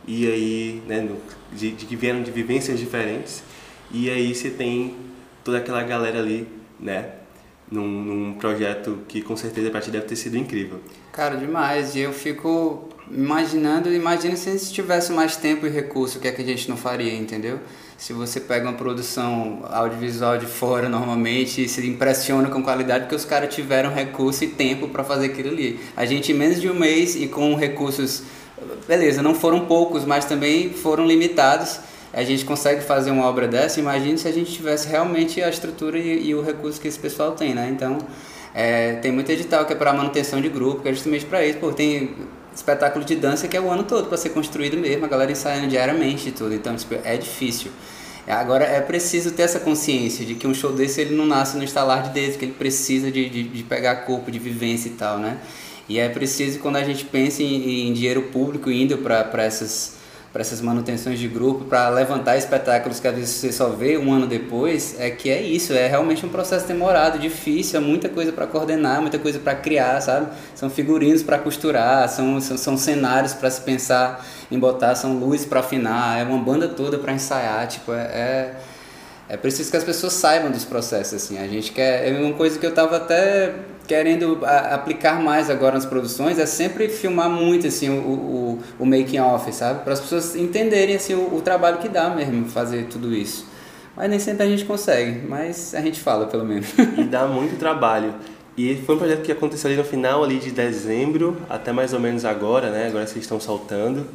[0.05, 1.17] E aí, né, no-
[1.57, 3.45] de, de que vieram de vivências diferentes.
[3.93, 4.97] E aí você tem
[5.45, 6.49] toda aquela galera ali,
[6.81, 7.11] né,
[7.71, 10.81] num, num projeto que com certeza pra ti deve ter sido incrível.
[11.13, 11.95] Cara, demais.
[11.95, 16.29] E eu fico imaginando, imagina se a gente tivesse mais tempo e recurso, o que
[16.29, 17.59] é que a gente não faria, entendeu?
[17.97, 23.17] Se você pega uma produção audiovisual de fora normalmente e se impressiona com qualidade porque
[23.17, 25.81] os caras tiveram recurso e tempo para fazer aquilo ali.
[25.97, 28.23] A gente em menos de um mês e com recursos,
[28.87, 31.81] beleza, não foram poucos, mas também foram limitados.
[32.13, 35.99] A gente consegue fazer uma obra dessa, imagine se a gente tivesse realmente a estrutura
[35.99, 37.69] e, e o recurso que esse pessoal tem, né?
[37.71, 37.99] Então,
[38.55, 41.59] é, tem muito edital que é para manutenção de grupo, que é justamente para isso.
[41.59, 42.15] Pô, tem
[42.59, 45.69] espetáculo de dança que é o ano todo para ser construído mesmo, a galera ensaiando
[45.69, 46.55] diariamente e tudo.
[46.55, 47.71] Então, tipo, é difícil.
[48.27, 51.65] Agora, é preciso ter essa consciência de que um show desse ele não nasce no
[51.65, 55.19] estalar de dedos, que ele precisa de, de, de pegar corpo, de vivência e tal,
[55.19, 55.39] né?
[55.89, 59.98] E é preciso, quando a gente pensa em, em dinheiro público indo para essas
[60.33, 64.13] para essas manutenções de grupo, para levantar espetáculos que às vezes você só vê um
[64.13, 68.31] ano depois, é que é isso, é realmente um processo demorado, difícil, é muita coisa
[68.31, 70.29] para coordenar, muita coisa para criar, sabe?
[70.55, 75.47] São figurinos para costurar, são, são, são cenários para se pensar em botar, são luzes
[75.47, 78.55] para afinar, é uma banda toda para ensaiar, tipo, é, é
[79.29, 81.39] é preciso que as pessoas saibam dos processos, assim.
[81.39, 82.09] A gente quer.
[82.09, 83.55] É uma coisa que eu tava até
[83.89, 88.87] querendo a- aplicar mais agora nas produções, é sempre filmar muito, assim, o, o, o
[88.87, 89.83] making off, sabe?
[89.83, 93.47] Para as pessoas entenderem, assim, o, o trabalho que dá mesmo fazer tudo isso.
[93.97, 96.69] Mas nem sempre a gente consegue, mas a gente fala, pelo menos.
[96.97, 98.15] E dá muito trabalho.
[98.57, 101.99] E foi um projeto que aconteceu ali no final ali de dezembro, até mais ou
[102.01, 102.87] menos agora, né?
[102.89, 104.07] Agora vocês estão soltando.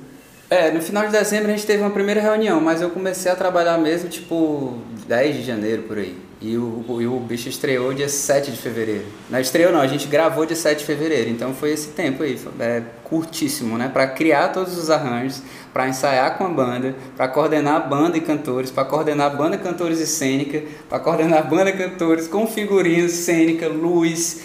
[0.50, 3.36] É, no final de dezembro a gente teve uma primeira reunião, mas eu comecei a
[3.36, 6.16] trabalhar mesmo, tipo, 10 de janeiro por aí.
[6.44, 9.06] E o, o, bicho estreou dia 7 de fevereiro.
[9.30, 12.38] Não estreou não, a gente gravou dia 7 de fevereiro, então foi esse tempo aí,
[12.60, 13.88] é curtíssimo, né?
[13.88, 15.42] Pra criar todos os arranjos,
[15.72, 19.58] pra ensaiar com a banda, pra coordenar a banda e cantores, pra coordenar a banda,
[19.58, 24.42] cantores e cênica, pra coordenar a banda, cantores com figurinos, cênica, luz,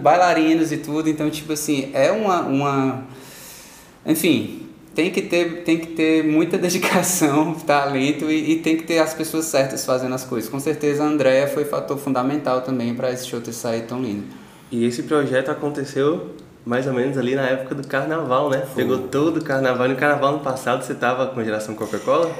[0.00, 1.10] bailarinos e tudo.
[1.10, 2.40] Então, tipo assim, é uma...
[2.40, 3.04] uma
[4.06, 8.98] enfim, tem que ter, tem que ter muita dedicação, talento e, e tem que ter
[8.98, 10.50] as pessoas certas fazendo as coisas.
[10.50, 14.24] Com certeza a Andrea foi fator fundamental também para esse show ter saído tão lindo.
[14.70, 16.30] E esse projeto aconteceu
[16.64, 18.64] mais ou menos ali na época do carnaval, né?
[18.74, 19.86] Pegou todo o carnaval.
[19.86, 22.30] E no carnaval no passado você tava com a geração Coca-Cola?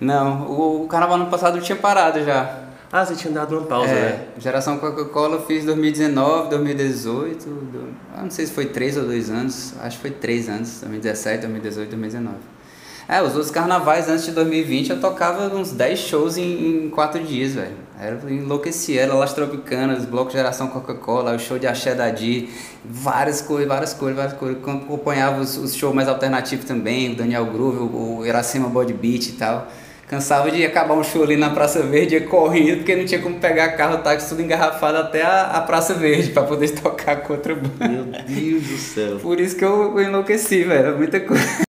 [0.00, 2.65] Não, o, o carnaval ano passado eu tinha parado já.
[2.92, 4.24] Ah, você tinha dado uma pausa, é, né?
[4.38, 9.28] Geração Coca-Cola eu fiz 2019, 2018, do- ah, não sei se foi 3 ou 2
[9.28, 12.36] anos, acho que foi 3 anos, 2017, 2018, 2019.
[13.08, 17.22] É, os outros carnavais antes de 2020 eu tocava uns 10 shows em, em 4
[17.22, 17.74] dias, velho.
[18.00, 22.48] Era enlouquecia, era Las Tropicanas, Bloco Geração Coca-Cola, o show de Axé da Di,
[22.84, 24.58] várias coisas, várias coisas, várias coisas.
[24.60, 29.28] Acompanhava os, os shows mais alternativos também, o Daniel Groove, o, o Iracema Body Beat
[29.28, 29.68] e tal.
[30.08, 33.40] Cansava de acabar um show ali na Praça Verde, ia correndo, porque não tinha como
[33.40, 37.56] pegar carro, táxi, tudo engarrafado até a, a Praça Verde para poder tocar com outra
[37.56, 37.88] banda.
[37.88, 39.18] Meu Deus do céu.
[39.18, 40.96] Por isso que eu enlouqueci, velho.
[40.96, 41.65] Muita coisa.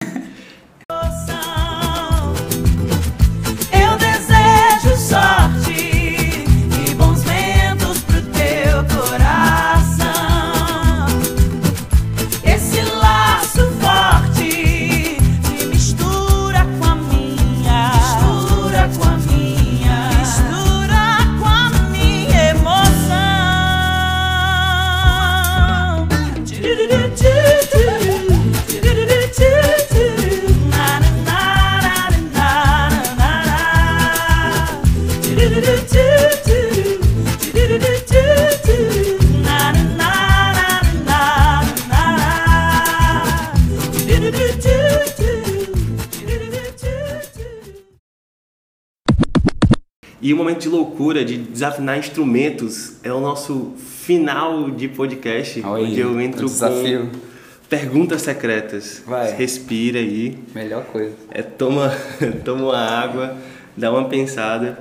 [50.38, 56.22] O momento de loucura, de desafinar instrumentos, é o nosso final de podcast, onde eu
[56.22, 57.10] entro desafio.
[57.10, 57.20] com
[57.68, 59.02] perguntas secretas.
[59.04, 59.36] Vai.
[59.36, 61.16] Respira aí, Melhor coisa.
[61.32, 61.92] é, toma,
[62.46, 63.36] toma uma água,
[63.76, 64.78] dá uma pensada.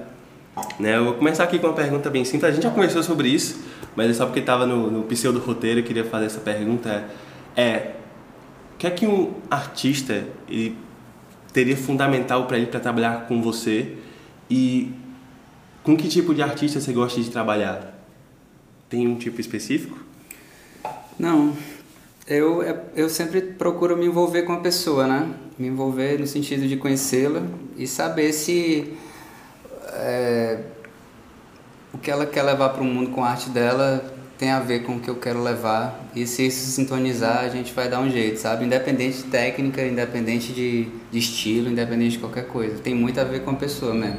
[0.78, 0.94] Né?
[0.94, 2.50] Eu vou começar aqui com uma pergunta bem simples.
[2.50, 3.58] A gente já conversou sobre isso,
[3.96, 7.02] mas é só porque estava no, no pseudo roteiro eu queria fazer essa pergunta.
[7.56, 7.92] É,
[8.74, 10.76] o que é que um artista ele
[11.50, 13.94] teria fundamental para ele para trabalhar com você
[14.50, 14.92] e
[15.86, 17.96] com que tipo de artista você gosta de trabalhar?
[18.90, 19.96] Tem um tipo específico?
[21.16, 21.56] Não,
[22.26, 22.60] eu,
[22.96, 25.32] eu sempre procuro me envolver com a pessoa, né?
[25.56, 27.40] Me envolver no sentido de conhecê-la
[27.76, 28.94] e saber se
[29.92, 30.58] é,
[31.94, 34.82] o que ela quer levar para o mundo com a arte dela tem a ver
[34.82, 38.10] com o que eu quero levar e se isso sintonizar a gente vai dar um
[38.10, 38.64] jeito, sabe?
[38.64, 42.76] Independente de técnica, independente de, de estilo, independente de qualquer coisa.
[42.82, 44.18] Tem muito a ver com a pessoa mesmo.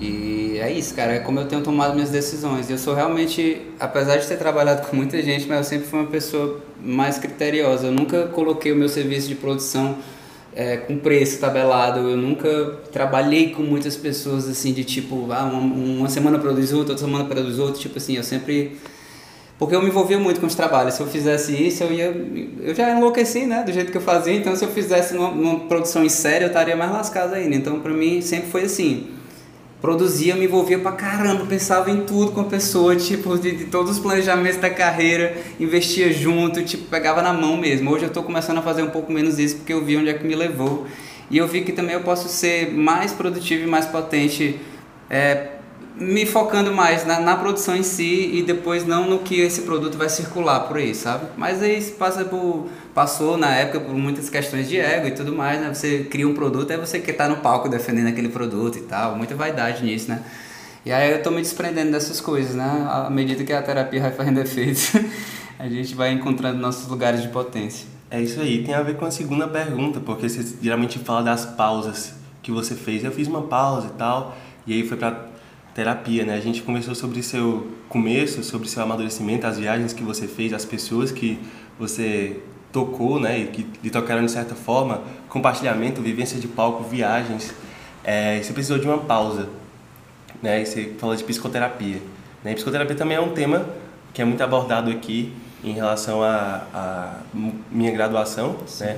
[0.00, 2.70] E é isso, cara, é como eu tenho tomado minhas decisões.
[2.70, 6.08] Eu sou realmente, apesar de ter trabalhado com muita gente, mas eu sempre fui uma
[6.08, 7.88] pessoa mais criteriosa.
[7.88, 9.98] Eu nunca coloquei o meu serviço de produção
[10.54, 12.00] é, com preço tabelado.
[12.08, 16.92] Eu nunca trabalhei com muitas pessoas assim de tipo, ah, uma, uma semana produz outra,
[16.92, 17.78] outra semana produz outra.
[17.78, 18.78] Tipo assim, eu sempre
[19.58, 20.94] porque eu me envolvia muito com os trabalhos.
[20.94, 22.06] Se eu fizesse isso, eu ia.
[22.62, 23.62] Eu já enlouqueci, né?
[23.62, 24.32] Do jeito que eu fazia.
[24.32, 27.54] Então, se eu fizesse numa, numa produção em série, eu estaria mais lascado ainda.
[27.54, 29.19] Então, pra mim, sempre foi assim.
[29.80, 33.92] Produzia, me envolvia pra caramba, pensava em tudo com a pessoa, tipo, de, de todos
[33.92, 37.90] os planejamentos da carreira, investia junto, tipo, pegava na mão mesmo.
[37.90, 40.14] Hoje eu tô começando a fazer um pouco menos isso porque eu vi onde é
[40.14, 40.86] que me levou.
[41.30, 44.60] E eu vi que também eu posso ser mais produtivo e mais potente
[45.08, 45.48] é,
[45.96, 49.96] me focando mais na, na, produção em si e depois não no que esse produto
[49.96, 51.26] vai circular por aí, sabe?
[51.36, 55.60] Mas aí passa por, passou na época por muitas questões de ego e tudo mais,
[55.60, 55.72] né?
[55.72, 59.16] Você cria um produto, aí você quer estar no palco defendendo aquele produto e tal,
[59.16, 60.22] muita vaidade nisso, né?
[60.84, 62.88] E aí eu tô me desprendendo dessas coisas, né?
[62.88, 64.80] À medida que a terapia vai fazendo efeito,
[65.58, 67.86] a gente vai encontrando nossos lugares de potência.
[68.10, 71.44] É isso aí, tem a ver com a segunda pergunta, porque você geralmente fala das
[71.44, 73.04] pausas que você fez.
[73.04, 74.36] Eu fiz uma pausa e tal,
[74.66, 75.26] e aí foi para
[75.74, 76.34] terapia, né?
[76.34, 80.64] A gente conversou sobre seu começo, sobre seu amadurecimento, as viagens que você fez, as
[80.64, 81.38] pessoas que
[81.78, 82.40] você
[82.72, 83.38] tocou, né?
[83.38, 87.52] E que lhe tocaram de certa forma, compartilhamento, vivência de palco, viagens.
[88.02, 89.48] É, você precisou de uma pausa,
[90.42, 90.62] né?
[90.62, 92.00] E você falou de psicoterapia.
[92.42, 92.52] Né?
[92.52, 93.66] E psicoterapia também é um tema
[94.12, 97.18] que é muito abordado aqui em relação à
[97.70, 98.84] minha graduação, Sim.
[98.84, 98.96] né?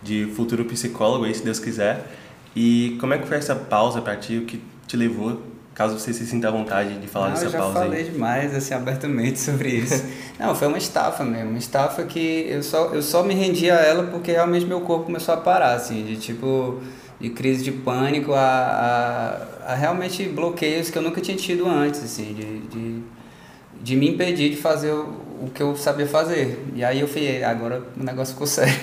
[0.00, 2.06] De futuro psicólogo, aí, se Deus quiser.
[2.54, 4.36] E como é que foi essa pausa para ti?
[4.36, 5.42] O que te levou
[5.78, 7.68] caso você se sinta à vontade de falar Não, dessa pausa aí.
[7.68, 8.10] Eu já falei aí.
[8.10, 10.04] demais, assim, abertamente sobre isso.
[10.36, 13.76] Não, foi uma estafa mesmo, uma estafa que eu só, eu só me rendi a
[13.76, 16.82] ela porque realmente meu corpo começou a parar, assim, de tipo,
[17.20, 22.02] de crise de pânico a, a, a realmente bloqueios que eu nunca tinha tido antes,
[22.02, 23.02] assim, de, de,
[23.80, 25.02] de me impedir de fazer o,
[25.42, 26.60] o que eu sabia fazer.
[26.74, 28.74] E aí eu falei, agora o negócio ficou sério.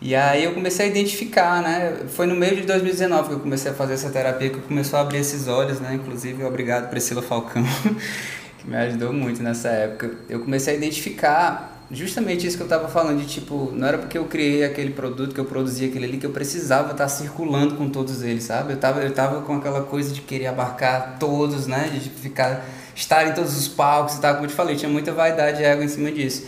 [0.00, 1.96] E aí eu comecei a identificar, né?
[2.08, 5.02] Foi no meio de 2019 que eu comecei a fazer essa terapia, que começou a
[5.02, 5.94] abrir esses olhos, né?
[5.94, 7.64] Inclusive, obrigado Priscila Falcão,
[8.58, 10.12] que me ajudou muito nessa época.
[10.28, 14.18] Eu comecei a identificar justamente isso que eu estava falando, de tipo, não era porque
[14.18, 17.76] eu criei aquele produto, que eu produzia aquele ali, que eu precisava estar tá circulando
[17.76, 18.72] com todos eles, sabe?
[18.72, 21.90] Eu tava, eu tava com aquela coisa de querer abarcar todos, né?
[21.92, 25.12] De ficar, estar em todos os palcos e tal, como eu te falei, tinha muita
[25.12, 26.44] vaidade e ego em cima disso.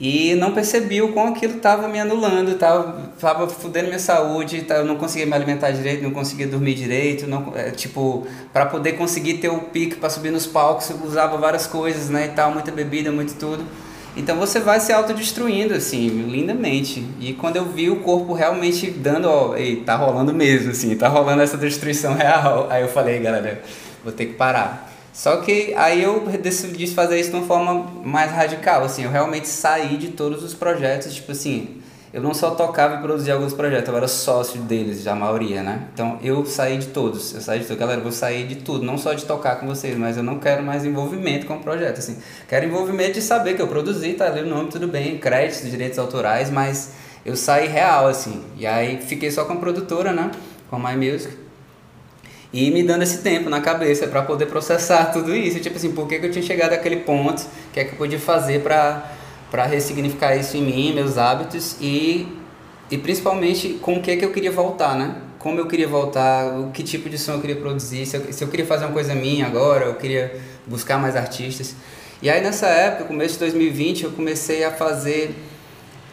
[0.00, 4.84] E não percebi o quão aquilo estava me anulando, estava tava fudendo minha saúde, eu
[4.84, 9.34] não conseguia me alimentar direito, não conseguia dormir direito, não, é, tipo, para poder conseguir
[9.34, 13.10] ter o pique para subir nos palcos, usava várias coisas, né, e tal, muita bebida,
[13.10, 13.64] muito tudo.
[14.16, 17.04] Então você vai se autodestruindo, assim, lindamente.
[17.20, 21.08] E quando eu vi o corpo realmente dando, ó, ei, tá rolando mesmo, assim, tá
[21.08, 22.66] rolando essa destruição real.
[22.70, 23.62] Aí eu falei, galera,
[24.02, 24.87] vou ter que parar.
[25.18, 29.48] Só que aí eu decidi fazer isso de uma forma mais radical, assim, eu realmente
[29.48, 33.88] saí de todos os projetos, tipo assim, eu não só tocava e produzia alguns projetos,
[33.88, 35.88] eu era sócio deles, a maioria, né?
[35.92, 38.84] Então eu saí de todos, eu saí de tudo, galera, eu vou sair de tudo,
[38.84, 41.98] não só de tocar com vocês, mas eu não quero mais envolvimento com o projeto,
[41.98, 42.16] assim.
[42.48, 45.98] Quero envolvimento de saber que eu produzi, tá ali o nome, tudo bem, créditos, direitos
[45.98, 46.92] autorais, mas
[47.26, 48.44] eu saí real, assim.
[48.56, 50.30] E aí fiquei só com produtora, né?
[50.70, 51.47] Com My Music
[52.52, 55.60] e me dando esse tempo na cabeça para poder processar tudo isso.
[55.60, 57.42] Tipo assim, por que, que eu tinha chegado àquele ponto?
[57.42, 62.26] O que é que eu podia fazer para ressignificar isso em mim, meus hábitos e,
[62.90, 65.16] e principalmente com o que, que eu queria voltar, né?
[65.38, 68.42] Como eu queria voltar, o que tipo de som eu queria produzir, se eu, se
[68.42, 71.76] eu queria fazer uma coisa minha agora, eu queria buscar mais artistas.
[72.20, 75.32] E aí nessa época, começo de 2020, eu comecei a fazer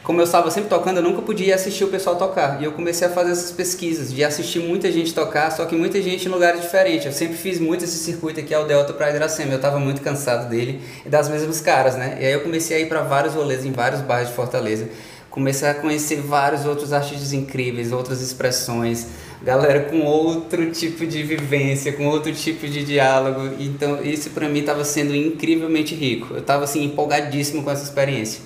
[0.06, 2.62] como eu estava sempre tocando, eu nunca podia assistir o pessoal tocar.
[2.62, 6.00] E eu comecei a fazer essas pesquisas, de assistir muita gente tocar, só que muita
[6.00, 7.08] gente em lugares diferentes.
[7.08, 9.54] Eu sempre fiz muito esse circuito aqui ao Delta para Iracema.
[9.54, 12.20] Eu estava muito cansado dele e das mesmas caras, né?
[12.22, 14.88] E aí eu comecei a ir para vários rolês em vários bairros de Fortaleza.
[15.32, 19.08] Comecei a conhecer vários outros artistas incríveis, outras expressões,
[19.42, 23.56] galera com outro tipo de vivência, com outro tipo de diálogo.
[23.60, 26.36] Então, isso para mim estava sendo incrivelmente rico.
[26.36, 28.42] Eu estava assim empolgadíssimo com essa experiência.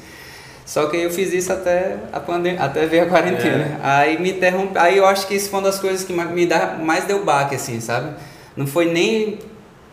[0.69, 3.79] Só que eu fiz isso até a pandem até ver a quarentena.
[3.81, 6.77] Aí me interrompe, aí eu acho que isso foi uma das coisas que me dá
[6.79, 8.15] mais deu baque assim, sabe?
[8.55, 9.39] Não foi nem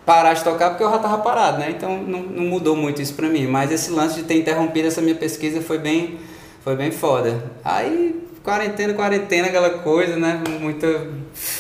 [0.05, 1.71] parar de tocar porque eu já tava parado, né?
[1.71, 5.01] Então não, não mudou muito isso pra mim, mas esse lance de ter interrompido essa
[5.01, 6.19] minha pesquisa foi bem
[6.63, 7.43] foi bem foda.
[7.65, 10.43] Aí quarentena, quarentena, aquela coisa, né?
[10.61, 11.07] Muita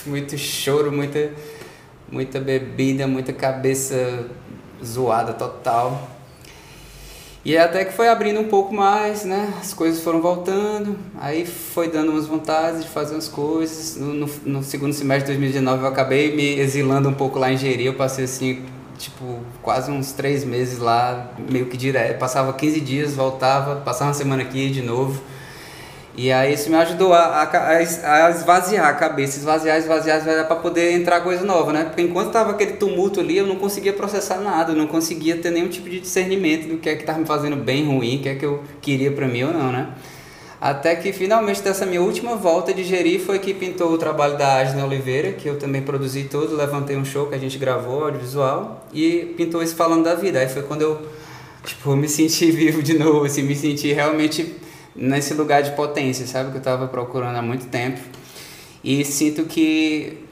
[0.04, 1.30] muito choro, muita
[2.12, 4.26] muita bebida, muita cabeça
[4.84, 6.15] zoada total.
[7.46, 9.54] E até que foi abrindo um pouco mais, né?
[9.60, 13.94] As coisas foram voltando, aí foi dando umas vontades de fazer umas coisas.
[13.96, 17.56] No, no, no segundo semestre de 2019 eu acabei me exilando um pouco lá em
[17.56, 18.64] Jeri, eu passei assim,
[18.98, 22.18] tipo, quase uns três meses lá, meio que direto.
[22.18, 25.22] Passava 15 dias, voltava, passava uma semana aqui de novo.
[26.16, 30.56] E aí isso me ajudou a, a, a esvaziar a cabeça, esvaziar, esvaziar, esvaziar para
[30.56, 31.84] poder entrar coisa nova, né?
[31.84, 35.50] Porque enquanto tava aquele tumulto ali, eu não conseguia processar nada, eu não conseguia ter
[35.50, 38.28] nenhum tipo de discernimento do que é que tava me fazendo bem, ruim, o que
[38.30, 39.88] é que eu queria para mim ou não, né?
[40.58, 44.58] Até que finalmente dessa minha última volta de Jeri foi que pintou o trabalho da
[44.62, 48.86] Asna Oliveira, que eu também produzi todo, levantei um show que a gente gravou, audiovisual,
[48.90, 50.38] e pintou esse falando da vida.
[50.38, 51.06] Aí foi quando eu,
[51.62, 54.64] tipo, me senti vivo de novo, assim, me senti realmente
[54.96, 56.50] nesse lugar de potência, sabe?
[56.50, 58.00] Que eu estava procurando há muito tempo.
[58.82, 60.24] E sinto que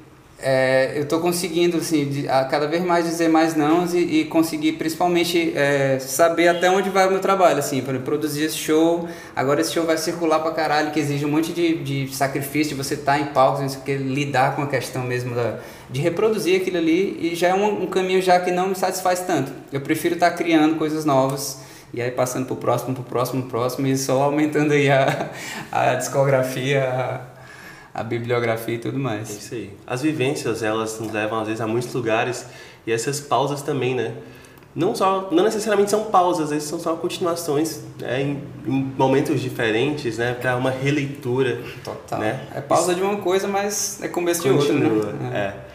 [0.46, 4.24] é, eu estou conseguindo, assim, de- a cada vez mais dizer mais não e, e
[4.26, 9.08] conseguir principalmente é, saber até onde vai o meu trabalho, assim, para produzir esse show.
[9.34, 12.94] Agora esse show vai circular pra caralho, que exige um monte de, de sacrifício, você
[12.94, 15.58] estar em palco, não sei o que, lidar com a questão mesmo da,
[15.88, 19.20] de reproduzir aquilo ali e já é um, um caminho já que não me satisfaz
[19.20, 19.50] tanto.
[19.72, 21.58] Eu prefiro estar criando coisas novas
[21.94, 25.30] e aí passando pro próximo, pro próximo, pro próximo e só aumentando aí a,
[25.70, 26.84] a discografia,
[27.94, 29.30] a, a bibliografia e tudo É mais.
[29.30, 29.70] isso aí.
[29.86, 32.46] As vivências, elas nos levam às vezes a muitos lugares
[32.86, 34.14] e essas pausas também, né?
[34.74, 38.20] Não só, não necessariamente são pausas, às vezes são só continuações né?
[38.22, 40.34] em, em momentos diferentes, né?
[40.34, 41.60] Para uma releitura.
[41.84, 42.18] Total.
[42.18, 42.40] Né?
[42.52, 44.92] É pausa de uma coisa, mas é começo de Continua.
[44.92, 45.54] outra, né?
[45.60, 45.73] É.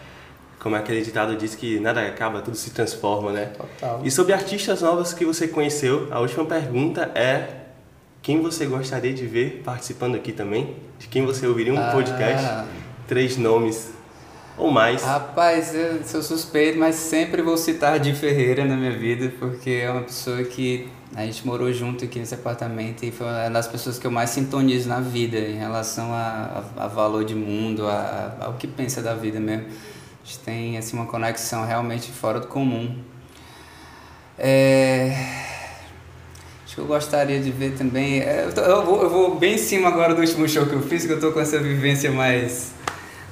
[0.60, 3.46] Como aquele ditado diz que nada acaba, tudo se transforma, né?
[3.58, 4.02] Total.
[4.04, 7.48] E sobre artistas novos que você conheceu, a última pergunta é
[8.22, 10.76] quem você gostaria de ver participando aqui também?
[11.00, 11.92] De quem você ouviria um Ah.
[11.94, 12.46] podcast?
[13.08, 13.92] Três nomes
[14.58, 15.02] ou mais.
[15.02, 19.90] Rapaz, eu sou suspeito, mas sempre vou citar Di Ferreira na minha vida, porque é
[19.90, 23.98] uma pessoa que a gente morou junto aqui nesse apartamento e foi uma das pessoas
[23.98, 28.36] que eu mais sintonizo na vida em relação a, a, a valor de mundo, a,
[28.42, 29.66] a- ao que pensa da vida mesmo.
[30.30, 32.96] Gente tem assim, uma conexão realmente fora do comum.
[34.38, 35.12] É...
[36.64, 38.20] Acho que eu gostaria de ver também.
[38.22, 40.74] é, Eu, tô- eu vou, eu vou bem em cima agora do último show que
[40.74, 42.74] eu fiz, que eu tô com essa vivência mais,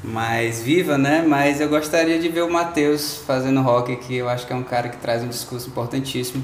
[0.03, 1.23] mais viva, né?
[1.27, 4.63] Mas eu gostaria de ver o Matheus fazendo rock, que eu acho que é um
[4.63, 6.43] cara que traz um discurso importantíssimo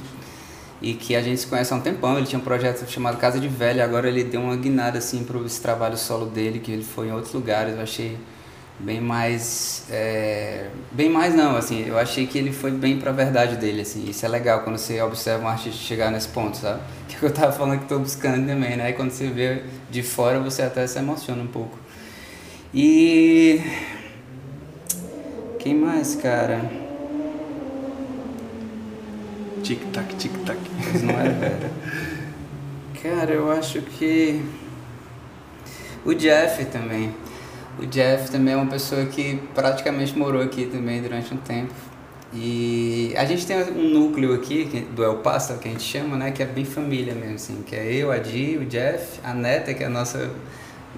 [0.79, 2.15] e que a gente se conhece há um tempão.
[2.15, 5.39] Ele tinha um projeto chamado Casa de Velha, agora ele deu uma guinada assim para
[5.39, 7.73] esse trabalho solo dele, que ele foi em outros lugares.
[7.75, 8.19] Eu achei
[8.80, 13.55] bem mais é, bem mais não assim eu achei que ele foi bem pra verdade
[13.55, 16.82] dele assim isso é legal quando você observa um artista chegar nesse ponto sabe?
[17.07, 18.89] Que eu tava falando que tô buscando também né?
[18.89, 21.78] E quando você vê de fora você até se emociona um pouco.
[22.74, 23.61] E
[25.59, 26.59] quem mais cara?
[29.63, 30.59] Tic-tac, tic-tac.
[30.78, 31.69] Mas não é velho.
[33.01, 34.43] Cara eu acho que
[36.03, 37.13] o Jeff também
[37.80, 41.74] o Jeff também é uma pessoa que praticamente morou aqui também durante um tempo.
[42.36, 46.32] E a gente tem um núcleo aqui do El Paso, que a gente chama, né?
[46.32, 47.63] Que é bem família mesmo, assim.
[47.65, 50.32] Que é eu, a Di, o Jeff, a Neta, que é a nossa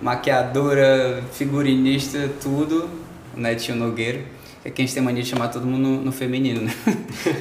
[0.02, 2.90] maquiadora, figurinista, tudo.
[3.36, 4.20] O Netinho Nogueira.
[4.64, 6.74] Que é que a gente tem mania de chamar todo mundo no, no feminino, né?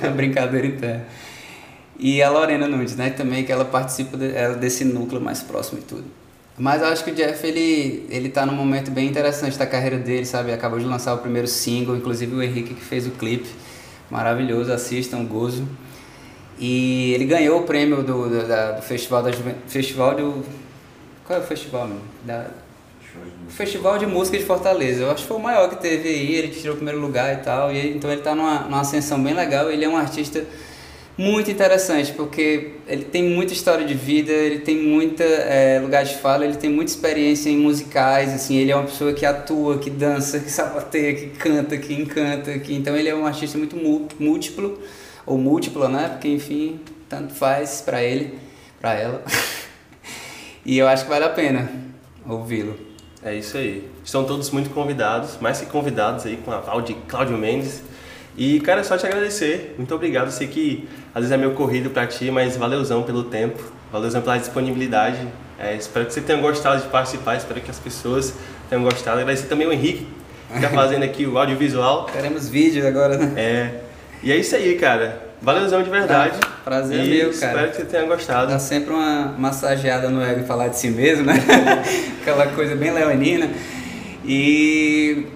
[0.03, 1.07] é brincadeira interna.
[1.97, 3.11] E a Lorena Nunes, né?
[3.11, 6.05] Também que ela participa de- ela desse núcleo mais próximo e tudo.
[6.57, 9.99] Mas eu acho que o Jeff, ele, ele tá num momento bem interessante da carreira
[9.99, 10.53] dele, sabe?
[10.53, 13.49] Acabou de lançar o primeiro single, inclusive o Henrique que fez o clipe.
[14.09, 15.67] Maravilhoso, assistam, gozo.
[16.59, 19.31] E ele ganhou o prêmio do, do, da- do Festival da.
[19.67, 20.45] Festival do...
[21.27, 21.99] Qual é o festival, meu?
[22.23, 22.47] Da...
[23.49, 25.03] Festival de Música de Fortaleza.
[25.03, 27.37] Eu acho que foi o maior que teve aí, ele tirou o primeiro lugar e
[27.39, 27.73] tal.
[27.73, 29.71] E então ele tá numa, numa ascensão bem legal.
[29.71, 30.45] Ele é um artista
[31.17, 36.17] muito interessante, porque ele tem muita história de vida, ele tem muita é, lugar de
[36.17, 39.91] fala, ele tem muita experiência em musicais, assim, ele é uma pessoa que atua, que
[39.91, 44.09] dança, que sapateia, que canta, que encanta, que então ele é um artista muito mu-
[44.19, 44.79] múltiplo
[45.25, 46.09] ou múltipla, né?
[46.09, 48.35] Porque enfim, tanto faz pra ele,
[48.81, 49.23] pra ela.
[50.67, 51.71] e eu acho que vale a pena
[52.29, 52.77] ouvi-lo.
[53.23, 53.89] É isso aí.
[54.05, 57.83] Estão todos muito convidados, mais que convidados aí com a Val de Cláudio Mendes.
[58.37, 59.75] E, cara, é só te agradecer.
[59.79, 60.31] Muito obrigado.
[60.31, 63.63] Sei que às vezes é meio corrido pra ti, mas valeuzão pelo tempo.
[63.93, 65.19] Valeu pela disponibilidade.
[65.59, 68.35] É, espero que você tenha gostado de participar, espero que as pessoas
[68.69, 69.21] tenham gostado.
[69.21, 70.07] Agradecer também o Henrique,
[70.51, 72.07] que está fazendo aqui o audiovisual.
[72.13, 73.33] Teremos vídeo agora, né?
[73.37, 73.81] É,
[74.21, 75.23] e é isso aí, cara.
[75.41, 76.39] Valeuzão de verdade.
[76.43, 77.69] Ah, prazer e meu, espero cara.
[77.69, 78.51] que você tenha gostado.
[78.51, 81.35] Dá sempre uma massageada no ego falar de si mesmo, né?
[82.21, 83.49] Aquela coisa bem leonina.
[84.25, 85.27] E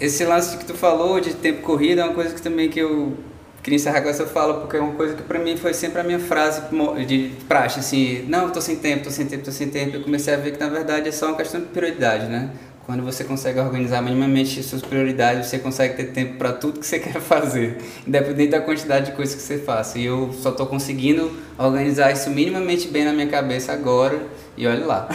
[0.00, 3.16] esse lance que tu falou de tempo corrido é uma coisa que também que eu
[3.62, 6.04] queria encerrar com essa fala, porque é uma coisa que pra mim foi sempre a
[6.04, 6.62] minha frase
[7.06, 9.96] de praxe, assim, não, tô sem tempo, tô sem tempo, tô sem tempo.
[9.96, 12.50] Eu comecei a ver que na verdade é só uma questão de prioridade, né?
[12.86, 16.98] Quando você consegue organizar minimamente suas prioridades, você consegue ter tempo para tudo que você
[17.00, 17.76] quer fazer,
[18.06, 19.98] independente da quantidade de coisas que você faça.
[19.98, 24.20] E eu só tô conseguindo organizar isso minimamente bem na minha cabeça agora,
[24.56, 25.08] e olha lá.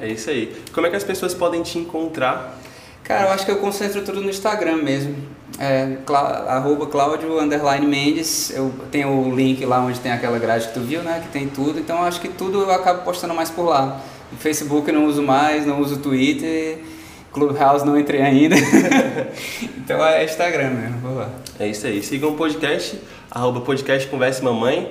[0.00, 0.52] É isso aí.
[0.72, 2.58] Como é que as pessoas podem te encontrar?
[3.04, 5.14] Cara, eu acho que eu concentro tudo no Instagram mesmo.
[5.58, 8.50] É, cla- arroba Cláudio underline Mendes.
[8.50, 11.20] Eu tenho o link lá onde tem aquela grade que tu viu, né?
[11.22, 11.78] Que tem tudo.
[11.78, 14.00] Então acho que tudo eu acabo postando mais por lá.
[14.30, 16.78] No Facebook eu não uso mais, não uso Twitter.
[17.32, 18.56] Clubhouse não entrei ainda.
[19.76, 21.30] então é Instagram mesmo, vou lá.
[21.58, 22.02] É isso aí.
[22.02, 22.98] Sigam o podcast,
[23.30, 24.90] arroba podcast Converse Mamãe.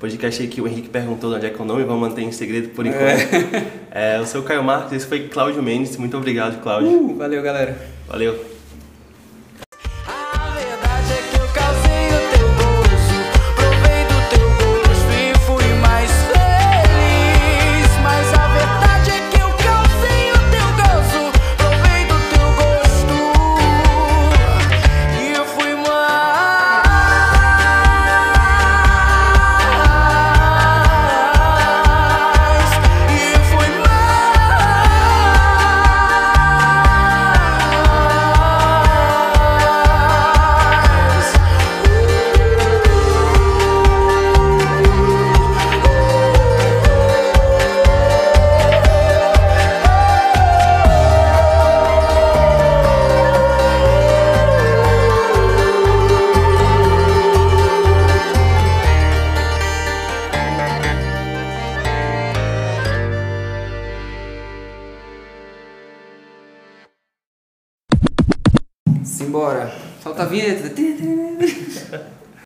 [0.00, 2.32] Podcast aí que o Henrique perguntou onde é que é o nome, vamos manter em
[2.32, 3.70] segredo por enquanto.
[3.92, 5.96] É, eu sou o Caio Marques, esse foi Cláudio Mendes.
[5.96, 6.88] Muito obrigado, Cláudio.
[6.88, 7.76] Uh, valeu, galera.
[8.06, 8.59] Valeu.